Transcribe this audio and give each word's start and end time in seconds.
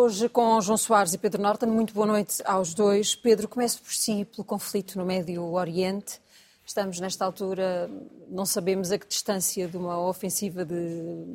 Hoje, 0.00 0.28
com 0.28 0.60
João 0.60 0.78
Soares 0.78 1.12
e 1.12 1.18
Pedro 1.18 1.42
Norton, 1.42 1.66
muito 1.66 1.92
boa 1.92 2.06
noite 2.06 2.40
aos 2.44 2.72
dois. 2.72 3.16
Pedro, 3.16 3.48
comece 3.48 3.80
por 3.80 3.92
si 3.92 4.24
pelo 4.24 4.44
conflito 4.44 4.96
no 4.96 5.04
Médio 5.04 5.42
Oriente. 5.52 6.20
Estamos, 6.64 7.00
nesta 7.00 7.24
altura, 7.24 7.90
não 8.28 8.46
sabemos 8.46 8.92
a 8.92 8.98
que 8.98 9.08
distância 9.08 9.66
de 9.66 9.76
uma 9.76 10.00
ofensiva 10.00 10.64
de 10.64 11.26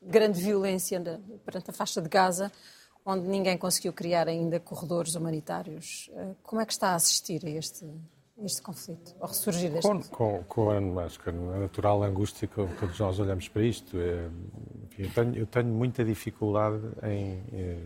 grande 0.00 0.40
violência 0.40 0.98
perante 1.44 1.68
a 1.68 1.74
faixa 1.74 2.00
de 2.00 2.08
Gaza, 2.08 2.50
onde 3.04 3.28
ninguém 3.28 3.58
conseguiu 3.58 3.92
criar 3.92 4.28
ainda 4.28 4.58
corredores 4.58 5.14
humanitários. 5.14 6.10
Eh, 6.14 6.34
como 6.42 6.62
é 6.62 6.64
que 6.64 6.72
está 6.72 6.92
a 6.92 6.94
assistir 6.94 7.44
a 7.44 7.50
este, 7.50 7.84
a 7.84 8.44
este 8.46 8.62
conflito, 8.62 9.14
ao 9.20 9.28
ressurgir 9.28 9.70
deste 9.70 9.86
com, 9.86 10.02
com, 10.04 10.44
com 10.44 10.70
a, 10.70 10.80
natural 11.60 12.02
angústia 12.02 12.48
que 12.48 12.66
todos 12.80 12.98
nós 12.98 13.20
olhamos 13.20 13.46
para 13.46 13.62
isto. 13.62 13.98
É, 13.98 14.30
eu, 15.00 15.10
tenho, 15.10 15.36
eu, 15.36 15.46
tenho, 15.46 15.68
muita 15.68 16.04
dificuldade 16.04 16.80
em 17.02 17.42
é, 17.52 17.78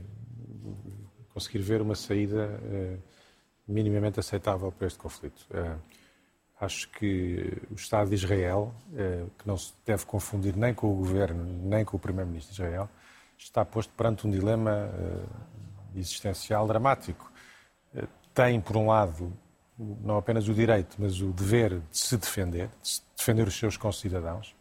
conseguir 1.32 1.58
ver 1.58 1.80
uma 1.80 1.94
saída 1.94 2.60
é, 2.64 2.96
minimamente 3.66 4.18
aceitável 4.18 4.72
para 4.72 4.86
este 4.86 4.98
conflito. 4.98 5.46
Acho 6.60 6.88
que 6.90 7.62
o 7.70 7.74
Estado 7.74 8.08
de 8.08 8.14
Israel, 8.14 8.74
que 9.38 9.46
não 9.46 9.56
se 9.56 9.72
deve 9.86 10.04
confundir 10.04 10.54
nem 10.54 10.72
com 10.74 10.92
o 10.92 10.94
governo, 10.94 11.44
nem 11.66 11.84
com 11.84 11.96
o 11.96 12.00
Primeiro-Ministro 12.00 12.54
de 12.54 12.62
Israel, 12.62 12.88
está 13.38 13.64
posto 13.64 13.92
perante 13.94 14.26
um 14.26 14.30
dilema 14.30 14.90
existencial 15.96 16.66
dramático. 16.66 17.32
Tem, 18.32 18.60
por 18.60 18.76
um 18.76 18.86
lado, 18.86 19.32
não 19.78 20.16
apenas 20.16 20.48
o 20.48 20.54
direito, 20.54 20.96
mas 20.98 21.20
o 21.20 21.32
dever 21.32 21.80
de 21.80 21.98
se 21.98 22.16
defender, 22.16 22.68
de 22.82 23.00
defender 23.16 23.48
os 23.48 23.58
seus 23.58 23.76
concidadãos, 23.76 24.54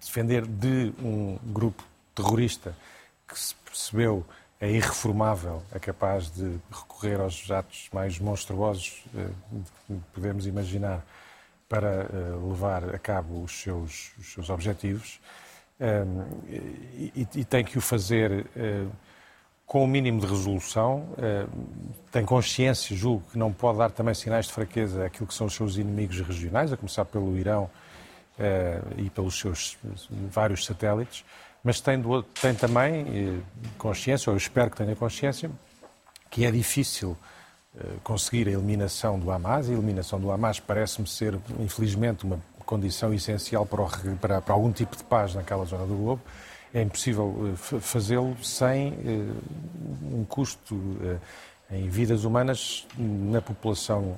defender 0.00 0.46
de 0.46 0.92
um 1.02 1.38
grupo 1.52 1.84
terrorista 2.14 2.74
que 3.28 3.38
se 3.38 3.54
percebeu 3.56 4.24
é 4.60 4.70
irreformável, 4.70 5.62
é 5.72 5.78
capaz 5.78 6.30
de 6.30 6.58
recorrer 6.70 7.18
aos 7.18 7.50
atos 7.50 7.88
mais 7.92 8.18
monstruosos 8.18 9.02
eh, 9.16 9.28
que 9.86 10.00
podemos 10.12 10.46
imaginar 10.46 11.02
para 11.66 11.88
eh, 11.88 12.08
levar 12.46 12.94
a 12.94 12.98
cabo 12.98 13.42
os 13.42 13.62
seus, 13.62 14.12
os 14.18 14.32
seus 14.32 14.50
objetivos. 14.50 15.18
E, 16.46 17.26
e, 17.36 17.42
tem 17.42 17.64
que 17.64 17.78
o 17.78 17.80
fazer 17.80 18.46
eh, 18.54 18.84
com 19.64 19.82
o 19.82 19.86
mínimo 19.86 20.20
de 20.20 20.26
resolução, 20.26 21.08
tem 22.10 22.22
consciência, 22.22 22.94
julgo, 22.94 23.24
que 23.30 23.38
não 23.38 23.50
pode 23.50 23.78
dar 23.78 23.90
também 23.90 24.12
sinais 24.12 24.46
de 24.46 24.52
fraqueza 24.52 25.06
àquilo 25.06 25.26
que 25.28 25.32
são 25.32 25.46
os 25.46 25.54
seus 25.54 25.76
inimigos 25.76 26.20
regionais, 26.20 26.70
a 26.70 26.76
começar 26.76 27.06
pelo 27.06 27.38
Irão 27.38 27.70
e 28.96 29.10
pelos 29.10 29.38
seus 29.38 29.76
vários 30.30 30.64
satélites 30.64 31.24
mas 31.62 31.80
tem, 31.80 32.00
do, 32.00 32.22
tem 32.22 32.54
também 32.54 33.04
eh, 33.06 33.40
consciência, 33.76 34.30
ou 34.30 34.34
eu 34.34 34.38
espero 34.38 34.70
que 34.70 34.78
tenha 34.78 34.96
consciência, 34.96 35.50
que 36.30 36.44
é 36.44 36.50
difícil 36.50 37.16
eh, 37.76 37.84
conseguir 38.02 38.48
a 38.48 38.52
eliminação 38.52 39.18
do 39.18 39.30
Hamas. 39.30 39.68
A 39.68 39.72
eliminação 39.72 40.18
do 40.18 40.30
Hamas 40.30 40.58
parece-me 40.58 41.06
ser, 41.06 41.38
infelizmente, 41.58 42.24
uma 42.24 42.40
condição 42.64 43.12
essencial 43.12 43.66
para, 43.66 43.82
o, 43.82 44.16
para, 44.16 44.40
para, 44.40 44.54
algum 44.54 44.72
tipo 44.72 44.96
de 44.96 45.04
paz 45.04 45.34
naquela 45.34 45.64
zona 45.66 45.86
do 45.86 45.94
globo. 45.94 46.22
É 46.72 46.80
impossível 46.80 47.52
eh, 47.52 47.80
fazê-lo 47.80 48.36
sem 48.42 48.94
um 50.10 50.24
custo 50.24 50.76
em 51.70 51.88
vidas 51.88 52.24
humanas 52.24 52.86
na 52.96 53.42
população 53.42 54.16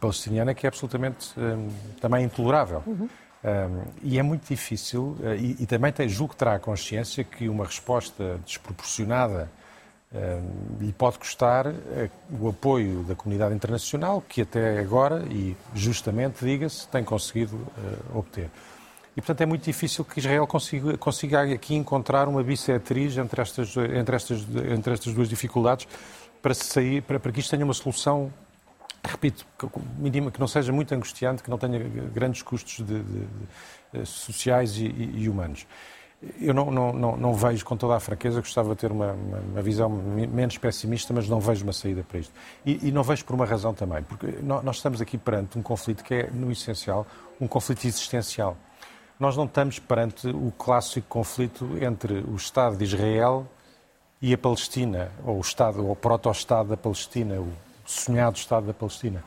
palestiniana 0.00 0.54
que 0.54 0.66
é 0.66 0.68
absolutamente 0.68 1.34
também 2.00 2.24
intolerável. 2.24 2.82
Uhum. 2.86 3.08
Um, 3.44 3.84
e 4.02 4.18
é 4.18 4.22
muito 4.22 4.48
difícil, 4.48 5.18
uh, 5.20 5.34
e, 5.38 5.62
e, 5.62 5.66
também 5.66 5.92
tem, 5.92 6.08
julgo 6.08 6.32
que 6.32 6.38
terá 6.38 6.54
a 6.54 6.58
consciência 6.58 7.22
que 7.22 7.46
uma 7.46 7.66
resposta 7.66 8.40
desproporcionada 8.44 9.50
lhe 10.80 10.92
pode 10.92 11.18
custar 11.18 11.66
uh, 11.66 11.74
o 12.40 12.48
apoio 12.48 13.02
da 13.02 13.16
comunidade 13.16 13.52
internacional, 13.52 14.22
que 14.26 14.42
até 14.42 14.78
agora, 14.78 15.24
e 15.28 15.56
justamente, 15.74 16.42
diga-se, 16.44 16.86
tem 16.88 17.02
conseguido 17.02 17.60
obter. 18.14 18.48
E, 19.16 19.20
portanto, 19.20 19.40
é 19.40 19.46
muito 19.46 19.64
difícil 19.64 20.04
que 20.04 20.20
Israel 20.20 20.46
consiga, 20.46 20.96
consiga 20.96 21.42
aqui 21.42 21.74
encontrar 21.74 22.28
uma 22.28 22.42
bissetriz 22.44 23.18
entre 23.18 23.42
estas, 23.42 23.76
entre 23.76 24.16
estas, 24.16 24.46
entre 24.72 24.94
estas 24.94 25.12
duas 25.12 25.28
dificuldades 25.28 25.86
para, 26.40 26.54
sair, 26.54 27.02
para, 27.02 27.18
para 27.18 27.32
que 27.32 27.40
isto 27.40 27.50
tenha 27.50 27.64
uma 27.64 27.74
solução 27.74 28.32
repito, 29.04 29.46
que 30.32 30.40
não 30.40 30.48
seja 30.48 30.72
muito 30.72 30.94
angustiante, 30.94 31.42
que 31.42 31.50
não 31.50 31.58
tenha 31.58 31.78
grandes 32.12 32.42
custos 32.42 32.84
de, 32.84 33.02
de, 33.02 33.26
eh, 33.92 34.04
sociais 34.04 34.76
e, 34.78 34.86
e, 34.86 35.28
humanos. 35.28 35.66
Eu 36.40 36.54
não, 36.54 36.70
não, 36.70 36.92
não, 36.92 37.16
não, 37.16 37.34
vejo, 37.34 37.64
com 37.64 37.76
toda 37.76 37.96
a 37.96 38.00
fraqueza, 38.00 38.40
gostava 38.40 38.70
de 38.70 38.80
ter 38.80 38.90
uma, 38.90 39.12
uma, 39.12 39.38
uma, 39.38 39.62
visão 39.62 39.90
menos 39.90 40.56
pessimista, 40.56 41.12
mas 41.12 41.28
não 41.28 41.38
vejo 41.38 41.64
uma 41.64 41.72
saída 41.72 42.02
para 42.02 42.18
isto. 42.18 42.32
E, 42.64 42.88
e 42.88 42.92
não 42.92 43.02
vejo 43.02 43.24
por 43.26 43.34
uma 43.34 43.44
razão 43.44 43.74
também, 43.74 44.02
porque 44.02 44.38
nós 44.42 44.76
estamos 44.76 45.02
aqui 45.02 45.18
perante 45.18 45.58
um 45.58 45.62
conflito 45.62 46.02
que 46.02 46.14
é, 46.14 46.30
no 46.30 46.50
essencial, 46.50 47.06
um 47.38 47.46
conflito 47.46 47.86
existencial. 47.86 48.56
Nós 49.20 49.36
não 49.36 49.44
estamos 49.44 49.78
perante 49.78 50.28
o 50.28 50.50
clássico 50.56 51.06
conflito 51.08 51.68
entre 51.80 52.20
o 52.20 52.36
Estado 52.36 52.76
de 52.76 52.84
Israel 52.84 53.46
e 54.20 54.32
a 54.32 54.38
Palestina, 54.38 55.12
ou 55.24 55.36
o 55.36 55.40
Estado, 55.40 55.84
ou 55.84 55.92
o 55.92 55.96
proto-Estado 55.96 56.70
da 56.70 56.76
Palestina, 56.76 57.38
o 57.38 57.52
sonhado 57.84 58.36
Estado 58.36 58.66
da 58.66 58.74
Palestina. 58.74 59.22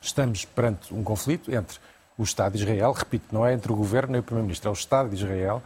Estamos 0.00 0.44
perante 0.44 0.92
um 0.92 1.02
conflito 1.02 1.52
entre 1.52 1.78
o 2.16 2.22
Estado 2.22 2.56
de 2.56 2.62
Israel, 2.62 2.92
repito, 2.92 3.26
não 3.32 3.44
é 3.44 3.52
entre 3.52 3.72
o 3.72 3.76
governo 3.76 4.12
nem 4.12 4.20
o 4.20 4.22
Primeiro-Ministro, 4.22 4.68
é 4.68 4.70
o 4.70 4.74
Estado 4.74 5.08
de 5.08 5.16
Israel 5.16 5.62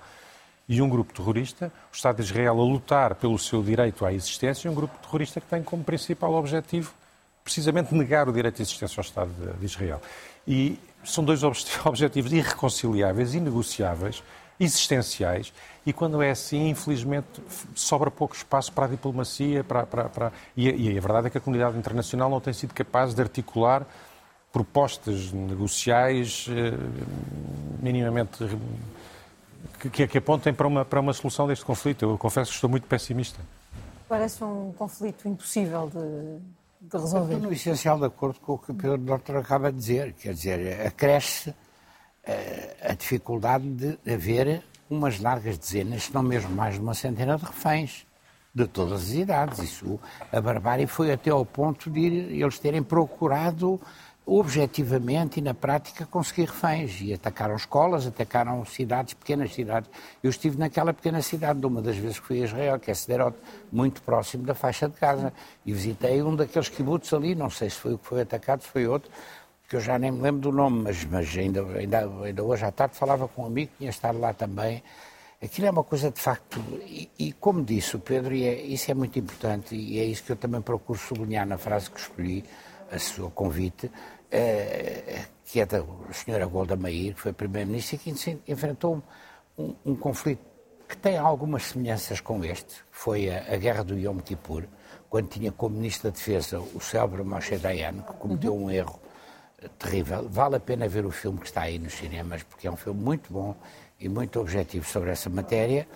e 0.68 0.80
um 0.82 0.88
grupo 0.88 1.12
terrorista, 1.12 1.72
o 1.92 1.94
Estado 1.94 2.16
de 2.16 2.22
Israel 2.22 2.60
a 2.60 2.64
lutar 2.64 3.14
pelo 3.14 3.38
seu 3.38 3.62
direito 3.62 4.04
à 4.04 4.12
existência 4.12 4.68
e 4.68 4.70
um 4.70 4.74
grupo 4.74 4.96
terrorista 4.98 5.40
que 5.40 5.46
tem 5.46 5.62
como 5.62 5.82
principal 5.82 6.32
objetivo 6.34 6.92
precisamente 7.42 7.94
negar 7.94 8.28
o 8.28 8.32
direito 8.32 8.60
à 8.60 8.62
existência 8.62 9.00
ao 9.00 9.04
Estado 9.04 9.30
de 9.58 9.64
Israel. 9.64 10.00
E 10.46 10.78
são 11.04 11.24
dois 11.24 11.42
objetivos 11.84 12.32
irreconciliáveis, 12.32 13.34
inegociáveis, 13.34 14.22
existenciais, 14.60 15.52
e 15.86 15.92
quando 15.92 16.20
é 16.20 16.30
assim, 16.30 16.68
infelizmente, 16.68 17.26
sobra 17.74 18.10
pouco 18.10 18.34
espaço 18.34 18.72
para 18.72 18.84
a 18.84 18.88
diplomacia. 18.88 19.64
Para, 19.64 19.86
para, 19.86 20.08
para... 20.08 20.32
E, 20.56 20.68
e, 20.68 20.98
a 20.98 21.00
verdade 21.00 21.28
é 21.28 21.30
que 21.30 21.38
a 21.38 21.40
comunidade 21.40 21.78
internacional 21.78 22.28
não 22.28 22.40
tem 22.40 22.52
sido 22.52 22.74
capaz 22.74 23.14
de 23.14 23.22
articular 23.22 23.86
propostas 24.52 25.32
negociais 25.32 26.46
eh, 26.50 26.72
minimamente 27.80 28.44
que, 29.78 30.06
que, 30.06 30.18
apontem 30.18 30.52
para 30.52 30.66
uma, 30.66 30.84
para 30.84 31.00
uma 31.00 31.12
solução 31.12 31.46
deste 31.46 31.64
conflito. 31.64 32.04
Eu 32.04 32.18
confesso 32.18 32.50
que 32.50 32.56
estou 32.56 32.68
muito 32.68 32.86
pessimista. 32.86 33.40
Parece 34.08 34.42
um 34.42 34.72
conflito 34.72 35.28
impossível 35.28 35.88
de, 35.88 36.88
de 36.88 36.96
resolver. 36.96 37.34
Estou 37.34 37.48
no 37.48 37.52
essencial 37.52 37.98
de 37.98 38.06
acordo 38.06 38.40
com 38.40 38.54
o 38.54 38.58
que 38.58 38.72
o 38.72 38.74
Pedro 38.74 38.98
Doutor 38.98 39.36
acaba 39.36 39.70
de 39.70 39.78
dizer. 39.78 40.12
Quer 40.14 40.34
dizer, 40.34 40.86
acresce 40.86 41.54
a 42.82 42.94
dificuldade 42.94 43.66
de 43.66 44.12
haver 44.12 44.62
umas 44.90 45.20
largas 45.20 45.58
dezenas, 45.58 46.04
se 46.04 46.14
não 46.14 46.22
mesmo 46.22 46.50
mais 46.50 46.74
de 46.74 46.80
uma 46.80 46.94
centena 46.94 47.36
de 47.36 47.44
reféns, 47.44 48.06
de 48.54 48.66
todas 48.66 49.02
as 49.02 49.10
idades. 49.10 49.58
Isso, 49.58 50.00
a 50.32 50.40
barbárie 50.40 50.86
foi 50.86 51.12
até 51.12 51.30
ao 51.30 51.44
ponto 51.44 51.90
de 51.90 52.06
eles 52.06 52.58
terem 52.58 52.82
procurado 52.82 53.80
objetivamente 54.30 55.40
e 55.40 55.42
na 55.42 55.54
prática 55.54 56.04
conseguir 56.04 56.48
reféns 56.48 57.00
e 57.00 57.14
atacaram 57.14 57.56
escolas, 57.56 58.06
atacaram 58.06 58.62
cidades, 58.66 59.14
pequenas 59.14 59.54
cidades. 59.54 59.88
Eu 60.22 60.28
estive 60.28 60.58
naquela 60.58 60.92
pequena 60.92 61.22
cidade, 61.22 61.58
de 61.58 61.66
uma 61.66 61.80
das 61.80 61.96
vezes 61.96 62.20
que 62.20 62.26
fui 62.26 62.42
a 62.42 62.44
Israel, 62.44 62.78
que 62.78 62.90
é 62.90 62.94
Sderot, 62.94 63.34
muito 63.72 64.02
próximo 64.02 64.44
da 64.44 64.54
faixa 64.54 64.86
de 64.86 65.00
Gaza, 65.00 65.32
e 65.64 65.72
visitei 65.72 66.22
um 66.22 66.36
daqueles 66.36 66.68
kibbutz 66.68 67.10
ali, 67.14 67.34
não 67.34 67.48
sei 67.48 67.70
se 67.70 67.76
foi 67.76 67.94
o 67.94 67.98
que 67.98 68.06
foi 68.06 68.20
atacado, 68.20 68.62
se 68.62 68.68
foi 68.68 68.86
outro, 68.86 69.10
que 69.68 69.76
eu 69.76 69.80
já 69.80 69.98
nem 69.98 70.10
me 70.10 70.22
lembro 70.22 70.40
do 70.40 70.50
nome, 70.50 70.84
mas, 70.84 71.04
mas 71.04 71.36
ainda, 71.36 71.62
ainda, 71.76 72.10
ainda 72.24 72.42
hoje 72.42 72.64
à 72.64 72.72
tarde 72.72 72.96
falava 72.96 73.28
com 73.28 73.42
um 73.42 73.46
amigo 73.46 73.70
que 73.72 73.78
tinha 73.78 73.90
estado 73.90 74.18
lá 74.18 74.32
também. 74.32 74.82
Aquilo 75.42 75.66
é 75.66 75.70
uma 75.70 75.84
coisa 75.84 76.10
de 76.10 76.20
facto, 76.20 76.58
e, 76.86 77.10
e 77.18 77.32
como 77.34 77.62
disse 77.62 77.94
o 77.94 78.00
Pedro, 78.00 78.34
e 78.34 78.44
é, 78.44 78.62
isso 78.62 78.90
é 78.90 78.94
muito 78.94 79.18
importante, 79.18 79.76
e 79.76 80.00
é 80.00 80.04
isso 80.04 80.24
que 80.24 80.32
eu 80.32 80.36
também 80.36 80.62
procuro 80.62 80.98
sublinhar 80.98 81.46
na 81.46 81.58
frase 81.58 81.90
que 81.90 82.00
escolhi, 82.00 82.44
a 82.90 82.98
seu 82.98 83.30
convite, 83.30 83.90
é, 84.30 85.26
que 85.44 85.60
é 85.60 85.66
da 85.66 85.84
senhora 86.12 86.46
Golda 86.46 86.74
Meir, 86.74 87.14
que 87.14 87.20
foi 87.20 87.32
primeira-ministra, 87.34 87.96
e 87.96 87.98
que 87.98 88.40
enfrentou 88.48 89.02
um, 89.58 89.74
um, 89.84 89.94
conflito 89.94 90.40
que 90.88 90.96
tem 90.96 91.18
algumas 91.18 91.64
semelhanças 91.64 92.20
com 92.20 92.42
este, 92.42 92.76
que 92.76 92.98
foi 92.98 93.28
a, 93.28 93.52
a 93.52 93.56
guerra 93.58 93.84
do 93.84 93.98
Yom 93.98 94.18
Kippur, 94.20 94.64
quando 95.10 95.28
tinha 95.28 95.52
como 95.52 95.76
ministro 95.76 96.10
da 96.10 96.16
Defesa 96.16 96.58
o 96.58 96.80
célebre 96.80 97.22
Moshe 97.22 97.58
Dayan, 97.58 97.98
que 97.98 98.14
cometeu 98.14 98.54
uhum. 98.54 98.64
um 98.64 98.70
erro 98.70 98.98
terrível. 99.78 100.28
Vale 100.28 100.56
a 100.56 100.60
pena 100.60 100.88
ver 100.88 101.04
o 101.04 101.10
filme 101.10 101.38
que 101.38 101.46
está 101.46 101.62
aí 101.62 101.78
nos 101.78 101.94
cinemas, 101.94 102.42
porque 102.42 102.66
é 102.66 102.70
um 102.70 102.76
filme 102.76 103.00
muito 103.00 103.32
bom 103.32 103.56
e 103.98 104.08
muito 104.08 104.40
objetivo 104.40 104.86
sobre 104.86 105.10
essa 105.10 105.28
matéria. 105.28 105.88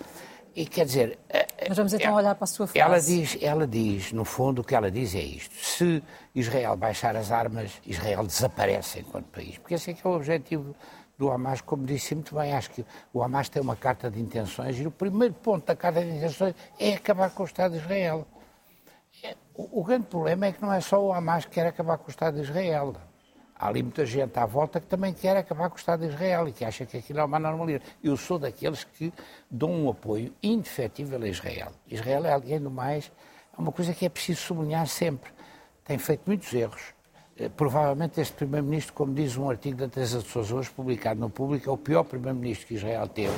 E 0.55 0.65
quer 0.65 0.85
dizer. 0.85 1.19
Mas 1.67 1.77
vamos 1.77 1.93
então 1.93 2.09
ela, 2.09 2.17
olhar 2.17 2.35
para 2.35 2.43
a 2.43 2.47
sua 2.47 2.67
frase. 2.67 2.79
Ela 2.79 2.99
diz, 2.99 3.37
ela 3.41 3.65
diz, 3.65 4.11
no 4.11 4.23
fundo, 4.25 4.61
o 4.61 4.63
que 4.63 4.75
ela 4.75 4.91
diz 4.91 5.15
é 5.15 5.21
isto: 5.21 5.55
se 5.55 6.03
Israel 6.35 6.75
baixar 6.75 7.15
as 7.15 7.31
armas, 7.31 7.71
Israel 7.85 8.23
desaparece 8.23 8.99
enquanto 8.99 9.25
país. 9.27 9.57
Porque 9.57 9.73
esse 9.73 9.91
é 9.91 9.93
que 9.93 10.05
é 10.05 10.09
o 10.09 10.13
objetivo 10.13 10.75
do 11.17 11.31
Hamas, 11.31 11.61
como 11.61 11.85
disse 11.85 12.13
muito 12.13 12.35
bem. 12.35 12.53
Acho 12.53 12.69
que 12.69 12.85
o 13.11 13.23
Hamas 13.23 13.49
tem 13.49 13.61
uma 13.61 13.75
carta 13.75 14.11
de 14.11 14.19
intenções 14.19 14.77
e 14.77 14.85
o 14.85 14.91
primeiro 14.91 15.33
ponto 15.33 15.65
da 15.65 15.75
carta 15.75 16.03
de 16.03 16.11
intenções 16.11 16.53
é 16.79 16.93
acabar 16.93 17.31
com 17.31 17.43
o 17.43 17.45
Estado 17.45 17.71
de 17.71 17.77
Israel. 17.79 18.27
É, 19.23 19.35
o 19.55 19.83
grande 19.83 20.05
problema 20.07 20.47
é 20.47 20.51
que 20.51 20.61
não 20.61 20.71
é 20.71 20.81
só 20.81 21.03
o 21.03 21.13
Hamas 21.13 21.45
que 21.45 21.51
quer 21.51 21.65
acabar 21.65 21.97
com 21.97 22.07
o 22.07 22.11
Estado 22.11 22.35
de 22.35 22.41
Israel. 22.41 22.93
Há 23.63 23.69
ali 23.69 23.81
muita 23.81 24.05
gente 24.05 24.37
à 24.37 24.45
volta 24.45 24.77
que 24.81 24.87
também 24.87 25.13
quer 25.13 25.37
acabar 25.37 25.69
com 25.69 25.77
o 25.77 25.79
Estado 25.79 26.01
de 26.01 26.13
Israel 26.13 26.49
e 26.49 26.51
que 26.51 26.65
acha 26.65 26.85
que 26.85 26.97
aquilo 26.97 27.19
é 27.19 27.23
uma 27.23 27.39
normalidade. 27.39 27.85
Eu 28.03 28.17
sou 28.17 28.37
daqueles 28.37 28.83
que 28.83 29.13
dão 29.49 29.71
um 29.71 29.89
apoio 29.89 30.33
indefetível 30.43 31.23
a 31.23 31.27
Israel. 31.29 31.71
Israel 31.87 32.25
é, 32.25 32.33
além 32.33 32.59
do 32.59 32.69
mais, 32.69 33.09
é 33.57 33.61
uma 33.61 33.71
coisa 33.71 33.93
que 33.93 34.05
é 34.05 34.09
preciso 34.09 34.41
sublinhar 34.41 34.85
sempre. 34.85 35.31
Tem 35.85 35.97
feito 35.97 36.23
muitos 36.25 36.53
erros. 36.53 36.93
Eh, 37.37 37.47
provavelmente 37.47 38.19
este 38.19 38.33
Primeiro-Ministro, 38.33 38.93
como 38.95 39.13
diz 39.13 39.37
um 39.37 39.49
artigo 39.49 39.77
da 39.77 39.87
Teresa 39.87 40.19
de 40.19 40.27
Sousa 40.27 40.55
hoje, 40.55 40.69
publicado 40.69 41.21
no 41.21 41.29
público, 41.29 41.69
é 41.69 41.71
o 41.71 41.77
pior 41.77 42.03
Primeiro-Ministro 42.03 42.67
que 42.67 42.73
Israel 42.73 43.07
teve. 43.07 43.33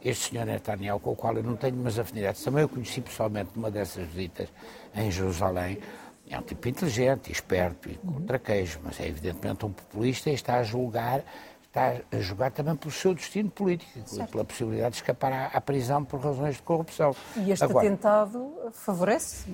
Este 0.00 0.30
senhor 0.30 0.46
Netanyahu, 0.46 1.00
com 1.00 1.10
o 1.10 1.16
qual 1.16 1.34
eu 1.34 1.42
não 1.42 1.56
tenho 1.56 1.74
umas 1.74 1.98
afinidades. 1.98 2.40
Também 2.44 2.62
eu 2.62 2.68
conheci 2.68 3.00
pessoalmente 3.00 3.50
numa 3.56 3.68
dessas 3.68 4.06
visitas 4.06 4.48
em 4.94 5.10
Jerusalém 5.10 5.78
é 6.28 6.38
um 6.38 6.42
tipo 6.42 6.68
inteligente, 6.68 7.30
esperto 7.30 7.88
e 7.88 7.94
com 7.94 8.20
traquejo, 8.22 8.80
mas 8.82 8.98
é 9.00 9.06
evidentemente 9.06 9.64
um 9.64 9.72
populista 9.72 10.30
e 10.30 10.34
está 10.34 10.56
a 10.56 10.62
julgar, 10.62 11.22
está 11.66 12.00
a 12.10 12.20
julgar 12.20 12.50
também 12.50 12.74
pelo 12.74 12.90
seu 12.90 13.14
destino 13.14 13.50
político, 13.50 13.90
certo. 14.06 14.30
pela 14.30 14.44
possibilidade 14.44 14.90
de 14.90 14.96
escapar 14.96 15.32
à, 15.32 15.46
à, 15.46 15.60
prisão 15.60 16.04
por 16.04 16.20
razões 16.20 16.56
de 16.56 16.62
corrupção. 16.62 17.14
E 17.36 17.52
este 17.52 17.64
Agora, 17.64 17.86
atentado 17.86 18.52
favorece? 18.72 19.46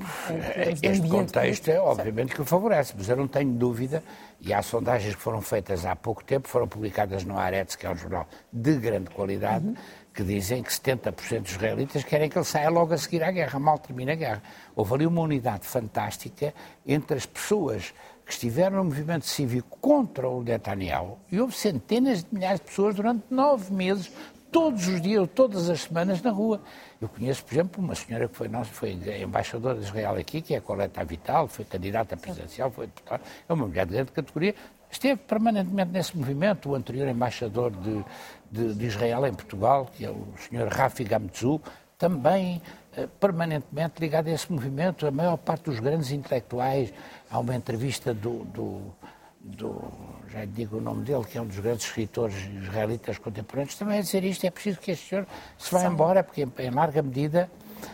Este 0.82 1.08
contexto 1.08 1.68
é 1.68 1.78
obviamente 1.78 2.28
certo. 2.28 2.34
que 2.36 2.42
o 2.42 2.44
favorece, 2.44 2.94
mas 2.96 3.08
eu 3.08 3.16
não 3.16 3.28
tenho 3.28 3.52
dúvida, 3.52 4.02
e 4.40 4.54
há 4.54 4.62
sondagens 4.62 5.14
que 5.14 5.20
foram 5.20 5.42
feitas 5.42 5.84
há 5.84 5.94
pouco 5.94 6.24
tempo, 6.24 6.48
foram 6.48 6.66
publicadas 6.66 7.22
no 7.24 7.38
Aretz, 7.38 7.76
que 7.76 7.86
é 7.86 7.90
um 7.90 7.96
jornal 7.96 8.26
de 8.52 8.76
grande 8.76 9.10
qualidade, 9.10 9.66
uhum 9.66 9.74
que 10.12 10.22
dizem 10.22 10.62
que 10.62 10.70
70% 10.70 11.42
dos 11.42 11.52
israelitas 11.52 12.04
querem 12.04 12.28
que 12.28 12.36
ele 12.36 12.44
saia 12.44 12.68
logo 12.68 12.92
a 12.92 12.98
seguir 12.98 13.22
à 13.22 13.30
guerra, 13.30 13.58
mal 13.58 13.78
termina 13.78 14.12
a 14.12 14.14
guerra. 14.14 14.42
Houve 14.76 14.94
ali 14.94 15.06
uma 15.06 15.22
unidade 15.22 15.66
fantástica 15.66 16.52
entre 16.86 17.16
as 17.16 17.24
pessoas 17.24 17.94
que 18.24 18.32
estiveram 18.32 18.78
no 18.78 18.84
movimento 18.84 19.26
cívico 19.26 19.78
contra 19.80 20.28
o 20.28 20.42
Netanyahu 20.42 21.18
e 21.30 21.40
houve 21.40 21.54
centenas 21.54 22.22
de 22.22 22.28
milhares 22.32 22.60
de 22.60 22.66
pessoas 22.66 22.94
durante 22.94 23.24
nove 23.30 23.72
meses, 23.72 24.12
todos 24.50 24.86
os 24.86 25.00
dias, 25.00 25.26
todas 25.34 25.70
as 25.70 25.82
semanas 25.82 26.20
na 26.20 26.30
rua. 26.30 26.60
Eu 27.00 27.08
conheço, 27.08 27.42
por 27.44 27.54
exemplo, 27.54 27.82
uma 27.82 27.94
senhora 27.94 28.28
que 28.28 28.36
foi, 28.36 28.48
nossa, 28.48 28.70
foi 28.70 28.96
embaixadora 29.22 29.78
de 29.78 29.86
Israel 29.86 30.14
aqui, 30.16 30.42
que 30.42 30.54
é 30.54 30.58
a 30.58 30.60
Coleta 30.60 31.02
Vital, 31.04 31.48
foi 31.48 31.64
candidata 31.64 32.16
presidencial, 32.16 32.70
foi 32.70 32.86
deputada, 32.86 33.22
é 33.48 33.52
uma 33.52 33.66
mulher 33.66 33.86
de 33.86 33.94
grande 33.94 34.12
categoria, 34.12 34.54
esteve 34.92 35.20
permanentemente 35.22 35.90
nesse 35.90 36.16
movimento, 36.16 36.70
o 36.70 36.74
anterior 36.74 37.08
embaixador 37.08 37.70
de, 37.70 38.04
de, 38.50 38.74
de 38.74 38.86
Israel 38.86 39.26
em 39.26 39.34
Portugal, 39.34 39.90
que 39.96 40.04
é 40.04 40.10
o 40.10 40.28
Sr. 40.36 40.68
Rafi 40.68 41.04
Gamzu, 41.04 41.60
também 41.98 42.60
eh, 42.96 43.08
permanentemente 43.18 43.94
ligado 44.00 44.28
a 44.28 44.32
esse 44.32 44.52
movimento. 44.52 45.06
A 45.06 45.10
maior 45.10 45.36
parte 45.38 45.64
dos 45.64 45.80
grandes 45.80 46.10
intelectuais, 46.10 46.92
há 47.30 47.38
uma 47.38 47.54
entrevista 47.54 48.12
do, 48.12 48.44
do, 48.44 48.94
do 49.40 49.82
já 50.30 50.44
digo 50.44 50.78
o 50.78 50.80
nome 50.80 51.04
dele, 51.04 51.24
que 51.24 51.38
é 51.38 51.40
um 51.40 51.46
dos 51.46 51.58
grandes 51.58 51.86
escritores 51.86 52.34
israelitas 52.62 53.18
contemporâneos, 53.18 53.74
também 53.76 53.98
a 53.98 54.02
dizer 54.02 54.24
isto, 54.24 54.44
é 54.44 54.50
preciso 54.50 54.78
que 54.80 54.90
este 54.90 55.08
senhor 55.08 55.26
se 55.58 55.72
vá 55.72 55.84
embora, 55.84 56.22
porque 56.22 56.42
em, 56.42 56.52
em 56.58 56.70
larga 56.70 57.02
medida, 57.02 57.50